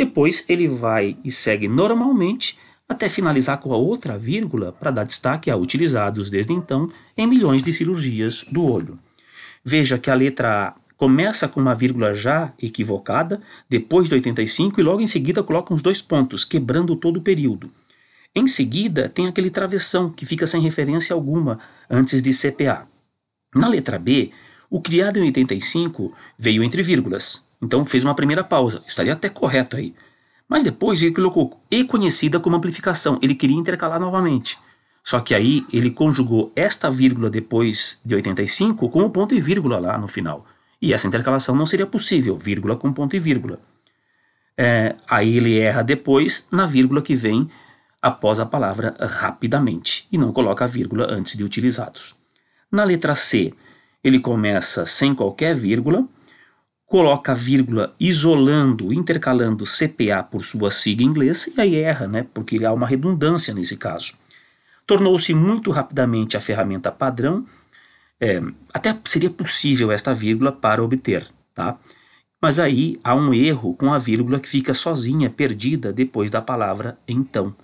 Depois 0.00 0.46
ele 0.48 0.66
vai 0.66 1.14
e 1.22 1.30
segue 1.30 1.68
normalmente 1.68 2.58
até 2.88 3.06
finalizar 3.06 3.58
com 3.58 3.70
a 3.70 3.76
outra 3.76 4.16
vírgula 4.16 4.72
para 4.72 4.90
dar 4.90 5.04
destaque 5.04 5.50
a 5.50 5.56
utilizados 5.58 6.30
desde 6.30 6.54
então 6.54 6.90
em 7.14 7.26
milhões 7.26 7.62
de 7.62 7.70
cirurgias 7.70 8.42
do 8.50 8.64
olho. 8.64 8.98
Veja 9.62 9.98
que 9.98 10.10
a 10.10 10.14
letra 10.14 10.68
A 10.68 10.74
começa 10.96 11.46
com 11.46 11.60
uma 11.60 11.74
vírgula 11.74 12.14
já 12.14 12.50
equivocada, 12.58 13.42
depois 13.68 14.08
do 14.08 14.14
85 14.14 14.80
e 14.80 14.82
logo 14.82 15.02
em 15.02 15.06
seguida 15.06 15.42
coloca 15.42 15.74
uns 15.74 15.82
dois 15.82 16.00
pontos, 16.00 16.46
quebrando 16.46 16.96
todo 16.96 17.18
o 17.18 17.22
período. 17.22 17.70
Em 18.34 18.46
seguida, 18.46 19.06
tem 19.06 19.26
aquele 19.26 19.50
travessão 19.50 20.08
que 20.08 20.24
fica 20.24 20.46
sem 20.46 20.62
referência 20.62 21.12
alguma 21.12 21.60
antes 21.90 22.22
de 22.22 22.32
CPA. 22.32 22.88
Na 23.54 23.68
letra 23.68 23.98
B, 23.98 24.30
o 24.70 24.80
criado 24.80 25.18
em 25.18 25.24
85 25.24 26.10
veio 26.38 26.62
entre 26.62 26.82
vírgulas, 26.82 27.49
então 27.60 27.84
fez 27.84 28.04
uma 28.04 28.14
primeira 28.14 28.42
pausa, 28.42 28.82
estaria 28.86 29.12
até 29.12 29.28
correto 29.28 29.76
aí. 29.76 29.94
Mas 30.48 30.62
depois 30.62 31.00
ele 31.02 31.14
colocou 31.14 31.62
E 31.70 31.84
conhecida 31.84 32.40
como 32.40 32.56
amplificação, 32.56 33.18
ele 33.22 33.34
queria 33.34 33.56
intercalar 33.56 34.00
novamente. 34.00 34.58
Só 35.02 35.20
que 35.20 35.34
aí 35.34 35.64
ele 35.72 35.90
conjugou 35.90 36.52
esta 36.54 36.90
vírgula 36.90 37.30
depois 37.30 38.00
de 38.04 38.14
85 38.14 38.88
com 38.88 39.02
o 39.02 39.10
ponto 39.10 39.34
e 39.34 39.40
vírgula 39.40 39.78
lá 39.78 39.96
no 39.96 40.08
final. 40.08 40.44
E 40.80 40.92
essa 40.92 41.06
intercalação 41.06 41.54
não 41.54 41.66
seria 41.66 41.86
possível, 41.86 42.36
vírgula 42.36 42.76
com 42.76 42.92
ponto 42.92 43.14
e 43.14 43.18
vírgula. 43.18 43.60
É, 44.56 44.94
aí 45.08 45.36
ele 45.36 45.58
erra 45.58 45.82
depois 45.82 46.48
na 46.50 46.66
vírgula 46.66 47.00
que 47.00 47.14
vem 47.14 47.48
após 48.02 48.40
a 48.40 48.46
palavra 48.46 48.96
rapidamente 49.00 50.06
e 50.10 50.18
não 50.18 50.32
coloca 50.32 50.64
a 50.64 50.68
vírgula 50.68 51.06
antes 51.10 51.36
de 51.36 51.44
utilizados. 51.44 52.14
Na 52.70 52.84
letra 52.84 53.14
C, 53.14 53.52
ele 54.02 54.18
começa 54.18 54.86
sem 54.86 55.14
qualquer 55.14 55.54
vírgula, 55.54 56.06
coloca 56.90 57.30
a 57.30 57.36
vírgula 57.36 57.94
isolando, 58.00 58.92
intercalando 58.92 59.62
CPA 59.64 60.24
por 60.24 60.44
sua 60.44 60.72
sigla 60.72 61.06
em 61.06 61.08
inglês 61.08 61.46
e 61.46 61.60
aí 61.60 61.76
erra, 61.76 62.08
né, 62.08 62.26
porque 62.34 62.64
há 62.64 62.72
uma 62.72 62.84
redundância 62.84 63.54
nesse 63.54 63.76
caso. 63.76 64.14
Tornou-se 64.84 65.32
muito 65.32 65.70
rapidamente 65.70 66.36
a 66.36 66.40
ferramenta 66.40 66.90
padrão 66.90 67.46
é, 68.20 68.42
até 68.74 68.98
seria 69.04 69.30
possível 69.30 69.92
esta 69.92 70.12
vírgula 70.12 70.50
para 70.50 70.82
obter, 70.82 71.30
tá? 71.54 71.78
Mas 72.42 72.58
aí 72.58 72.98
há 73.04 73.14
um 73.14 73.32
erro 73.32 73.72
com 73.76 73.94
a 73.94 73.98
vírgula 73.98 74.40
que 74.40 74.48
fica 74.48 74.74
sozinha, 74.74 75.30
perdida 75.30 75.92
depois 75.92 76.28
da 76.28 76.42
palavra 76.42 76.98
então. 77.06 77.54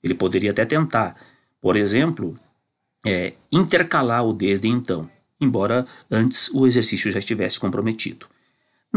Ele 0.00 0.14
poderia 0.14 0.52
até 0.52 0.64
tentar, 0.64 1.16
por 1.60 1.74
exemplo, 1.74 2.36
é, 3.04 3.32
intercalar 3.50 4.24
o 4.24 4.32
desde 4.32 4.68
então, 4.68 5.10
embora 5.40 5.84
antes 6.08 6.54
o 6.54 6.68
exercício 6.68 7.10
já 7.10 7.18
estivesse 7.18 7.58
comprometido. 7.58 8.28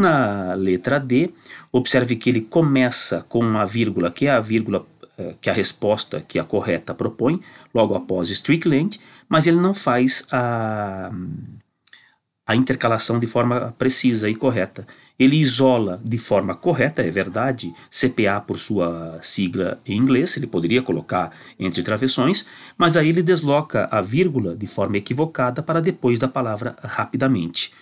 Na 0.00 0.54
letra 0.54 0.98
D, 0.98 1.30
observe 1.70 2.16
que 2.16 2.30
ele 2.30 2.40
começa 2.40 3.22
com 3.28 3.40
uma 3.40 3.66
vírgula, 3.66 4.10
que 4.10 4.26
é 4.26 4.30
a 4.30 4.40
vírgula 4.40 4.86
eh, 5.18 5.34
que 5.42 5.50
a 5.50 5.52
resposta 5.52 6.22
que 6.26 6.38
a 6.38 6.44
correta 6.44 6.94
propõe, 6.94 7.42
logo 7.74 7.94
após 7.94 8.30
Strickland, 8.30 8.98
mas 9.28 9.46
ele 9.46 9.58
não 9.58 9.74
faz 9.74 10.26
a, 10.32 11.12
a 12.46 12.56
intercalação 12.56 13.20
de 13.20 13.26
forma 13.26 13.74
precisa 13.78 14.30
e 14.30 14.34
correta. 14.34 14.86
Ele 15.18 15.36
isola 15.36 16.00
de 16.02 16.16
forma 16.16 16.54
correta, 16.54 17.02
é 17.02 17.10
verdade, 17.10 17.70
CPA 17.90 18.40
por 18.40 18.58
sua 18.58 19.18
sigla 19.20 19.78
em 19.84 19.98
inglês, 19.98 20.34
ele 20.38 20.46
poderia 20.46 20.80
colocar 20.80 21.30
entre 21.58 21.82
travessões, 21.82 22.46
mas 22.78 22.96
aí 22.96 23.10
ele 23.10 23.22
desloca 23.22 23.86
a 23.90 24.00
vírgula 24.00 24.56
de 24.56 24.66
forma 24.66 24.96
equivocada 24.96 25.62
para 25.62 25.82
depois 25.82 26.18
da 26.18 26.26
palavra 26.26 26.74
rapidamente. 26.82 27.74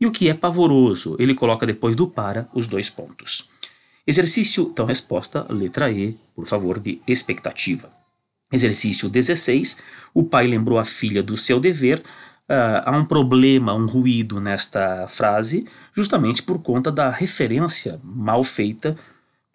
E 0.00 0.06
o 0.06 0.12
que 0.12 0.28
é 0.28 0.34
pavoroso, 0.34 1.16
ele 1.18 1.34
coloca 1.34 1.66
depois 1.66 1.94
do 1.94 2.06
para 2.06 2.48
os 2.52 2.66
dois 2.66 2.90
pontos. 2.90 3.48
Exercício, 4.06 4.68
então, 4.70 4.84
resposta, 4.84 5.46
letra 5.48 5.90
E, 5.90 6.16
por 6.34 6.46
favor, 6.46 6.78
de 6.78 7.00
expectativa. 7.06 7.90
Exercício 8.52 9.08
16. 9.08 9.78
O 10.12 10.24
pai 10.24 10.46
lembrou 10.46 10.78
a 10.78 10.84
filha 10.84 11.22
do 11.22 11.36
seu 11.36 11.58
dever. 11.58 11.98
Uh, 12.46 12.84
há 12.84 12.96
um 12.96 13.04
problema, 13.04 13.72
um 13.72 13.86
ruído 13.86 14.38
nesta 14.38 15.08
frase, 15.08 15.66
justamente 15.92 16.42
por 16.42 16.60
conta 16.60 16.92
da 16.92 17.08
referência 17.08 17.98
mal 18.04 18.44
feita 18.44 18.96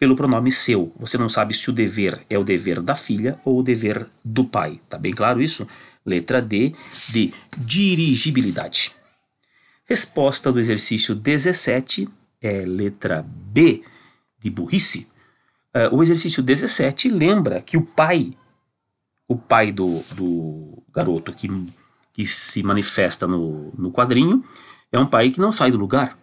pelo 0.00 0.16
pronome 0.16 0.50
seu. 0.50 0.92
Você 0.98 1.16
não 1.16 1.28
sabe 1.28 1.54
se 1.54 1.70
o 1.70 1.72
dever 1.72 2.20
é 2.28 2.36
o 2.36 2.42
dever 2.42 2.80
da 2.80 2.96
filha 2.96 3.38
ou 3.44 3.60
o 3.60 3.62
dever 3.62 4.06
do 4.24 4.44
pai. 4.44 4.80
Tá 4.88 4.98
bem 4.98 5.12
claro 5.12 5.40
isso? 5.40 5.68
Letra 6.04 6.42
D 6.42 6.74
de 7.10 7.32
dirigibilidade. 7.56 8.92
Resposta 9.90 10.52
do 10.52 10.60
exercício 10.60 11.16
17 11.16 12.08
é 12.40 12.64
letra 12.64 13.26
B 13.26 13.82
de 14.38 14.48
burrice. 14.48 15.08
Uh, 15.74 15.96
o 15.96 16.00
exercício 16.00 16.44
17 16.44 17.08
lembra 17.08 17.60
que 17.60 17.76
o 17.76 17.82
pai, 17.82 18.32
o 19.26 19.34
pai 19.34 19.72
do, 19.72 19.98
do 20.12 20.80
garoto 20.94 21.32
que, 21.32 21.48
que 22.12 22.24
se 22.24 22.62
manifesta 22.62 23.26
no, 23.26 23.72
no 23.76 23.90
quadrinho, 23.90 24.44
é 24.92 24.98
um 25.00 25.06
pai 25.06 25.32
que 25.32 25.40
não 25.40 25.50
sai 25.50 25.72
do 25.72 25.76
lugar. 25.76 26.16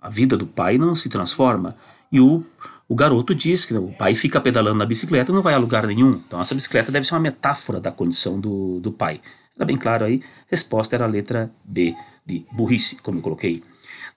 A 0.00 0.08
vida 0.08 0.36
do 0.36 0.46
pai 0.46 0.78
não 0.78 0.94
se 0.94 1.08
transforma. 1.08 1.76
E 2.12 2.20
o, 2.20 2.46
o 2.88 2.94
garoto 2.94 3.34
diz 3.34 3.64
que 3.64 3.74
o 3.74 3.92
pai 3.94 4.14
fica 4.14 4.40
pedalando 4.40 4.78
na 4.78 4.86
bicicleta 4.86 5.32
e 5.32 5.34
não 5.34 5.42
vai 5.42 5.54
a 5.54 5.58
lugar 5.58 5.84
nenhum. 5.88 6.10
Então 6.10 6.40
essa 6.40 6.54
bicicleta 6.54 6.92
deve 6.92 7.04
ser 7.04 7.14
uma 7.14 7.20
metáfora 7.20 7.80
da 7.80 7.90
condição 7.90 8.38
do, 8.38 8.78
do 8.78 8.92
pai. 8.92 9.20
Era 9.56 9.64
bem 9.64 9.76
claro 9.76 10.04
aí. 10.04 10.22
Resposta 10.46 10.94
era 10.94 11.04
a 11.04 11.08
letra 11.08 11.50
B, 11.64 11.96
de 12.26 12.44
burrice, 12.52 12.96
como 12.96 13.18
eu 13.18 13.22
coloquei. 13.22 13.62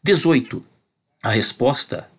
18. 0.04 0.66
A 1.22 1.30
resposta 1.30 2.10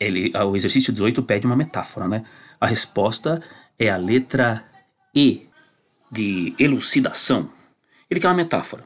ele, 0.00 0.32
o 0.34 0.56
exercício 0.56 0.92
18 0.92 1.22
pede 1.22 1.46
uma 1.46 1.54
metáfora, 1.54 2.08
né? 2.08 2.24
A 2.58 2.66
resposta 2.66 3.42
é 3.78 3.90
a 3.90 3.98
letra 3.98 4.64
E, 5.14 5.46
de 6.10 6.54
elucidação. 6.58 7.50
Ele 8.08 8.18
quer 8.18 8.28
uma 8.28 8.34
metáfora. 8.34 8.84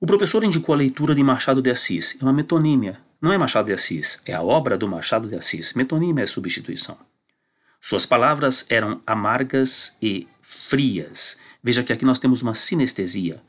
O 0.00 0.06
professor 0.06 0.44
indicou 0.44 0.74
a 0.74 0.78
leitura 0.78 1.14
de 1.14 1.22
Machado 1.22 1.60
de 1.60 1.70
Assis. 1.70 2.16
É 2.20 2.24
uma 2.24 2.32
metonímia. 2.32 3.00
Não 3.20 3.32
é 3.32 3.38
Machado 3.38 3.66
de 3.66 3.72
Assis, 3.72 4.20
é 4.24 4.32
a 4.32 4.42
obra 4.42 4.78
do 4.78 4.86
Machado 4.86 5.28
de 5.28 5.34
Assis. 5.34 5.74
Metonímia 5.74 6.22
é 6.22 6.26
substituição. 6.26 6.96
Suas 7.80 8.06
palavras 8.06 8.64
eram 8.68 9.02
amargas 9.06 9.96
e 10.00 10.28
frias. 10.40 11.38
Veja 11.62 11.82
que 11.82 11.92
aqui 11.92 12.04
nós 12.04 12.18
temos 12.18 12.42
uma 12.42 12.54
sinestesia. 12.54 13.42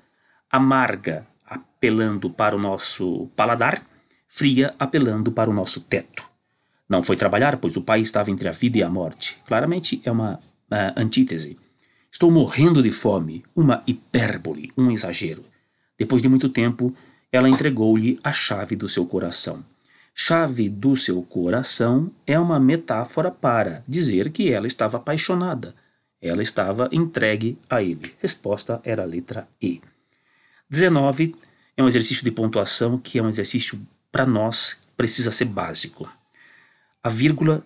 Amarga, 0.49 1.27
apelando 1.85 2.31
para 2.31 2.55
o 2.55 2.59
nosso 2.59 3.27
paladar, 3.35 3.85
fria, 4.27 4.73
apelando 4.79 5.31
para 5.31 5.51
o 5.51 5.53
nosso 5.53 5.79
teto. 5.81 6.23
Não 6.89 7.03
foi 7.03 7.15
trabalhar, 7.15 7.57
pois 7.57 7.77
o 7.77 7.81
pai 7.81 8.01
estava 8.01 8.31
entre 8.31 8.47
a 8.49 8.51
vida 8.51 8.79
e 8.79 8.83
a 8.83 8.89
morte. 8.89 9.37
Claramente 9.45 10.01
é 10.03 10.11
uma 10.11 10.35
uh, 10.35 10.39
antítese. 10.97 11.59
Estou 12.11 12.31
morrendo 12.31 12.81
de 12.81 12.91
fome, 12.91 13.43
uma 13.55 13.83
hipérbole, 13.85 14.71
um 14.75 14.89
exagero. 14.89 15.43
Depois 15.97 16.23
de 16.23 16.29
muito 16.29 16.49
tempo, 16.49 16.91
ela 17.31 17.47
entregou-lhe 17.47 18.19
a 18.23 18.33
chave 18.33 18.75
do 18.75 18.89
seu 18.89 19.05
coração. 19.05 19.63
Chave 20.11 20.69
do 20.69 20.95
seu 20.95 21.21
coração 21.21 22.11
é 22.25 22.39
uma 22.39 22.59
metáfora 22.59 23.29
para 23.29 23.83
dizer 23.87 24.31
que 24.31 24.51
ela 24.51 24.65
estava 24.65 24.97
apaixonada. 24.97 25.75
Ela 26.19 26.41
estava 26.41 26.89
entregue 26.91 27.59
a 27.69 27.83
ele. 27.83 28.13
Resposta 28.19 28.81
era 28.83 29.03
a 29.03 29.05
letra 29.05 29.47
E. 29.61 29.81
19 30.67 31.35
é 31.77 31.83
um 31.83 31.88
exercício 31.88 32.23
de 32.23 32.31
pontuação 32.31 32.97
que 32.97 33.19
é 33.19 33.23
um 33.23 33.29
exercício 33.29 33.79
para 34.11 34.25
nós 34.25 34.79
precisa 34.95 35.31
ser 35.31 35.45
básico. 35.45 36.09
A 37.03 37.09
vírgula 37.09 37.63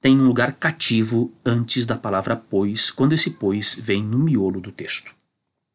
tem 0.00 0.18
um 0.18 0.26
lugar 0.26 0.52
cativo 0.54 1.32
antes 1.44 1.86
da 1.86 1.96
palavra 1.96 2.36
pois, 2.36 2.90
quando 2.90 3.12
esse 3.12 3.30
pois 3.30 3.76
vem 3.76 4.02
no 4.02 4.18
miolo 4.18 4.60
do 4.60 4.72
texto, 4.72 5.14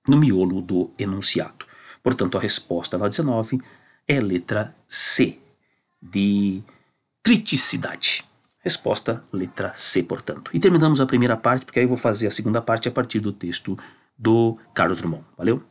no 0.07 0.17
miolo 0.17 0.61
do 0.61 0.91
enunciado. 0.99 1.65
Portanto, 2.03 2.37
a 2.37 2.41
resposta 2.41 2.97
na 2.97 3.07
19 3.07 3.61
é 4.07 4.19
letra 4.19 4.75
C, 4.87 5.39
de 6.01 6.61
criticidade. 7.23 8.23
Resposta, 8.59 9.23
letra 9.31 9.71
C, 9.75 10.03
portanto. 10.03 10.51
E 10.53 10.59
terminamos 10.59 10.99
a 10.99 11.05
primeira 11.05 11.37
parte, 11.37 11.65
porque 11.65 11.79
aí 11.79 11.85
eu 11.85 11.89
vou 11.89 11.97
fazer 11.97 12.27
a 12.27 12.31
segunda 12.31 12.61
parte 12.61 12.87
a 12.89 12.91
partir 12.91 13.19
do 13.19 13.31
texto 13.31 13.77
do 14.17 14.57
Carlos 14.73 14.99
Drummond. 14.99 15.23
Valeu? 15.37 15.63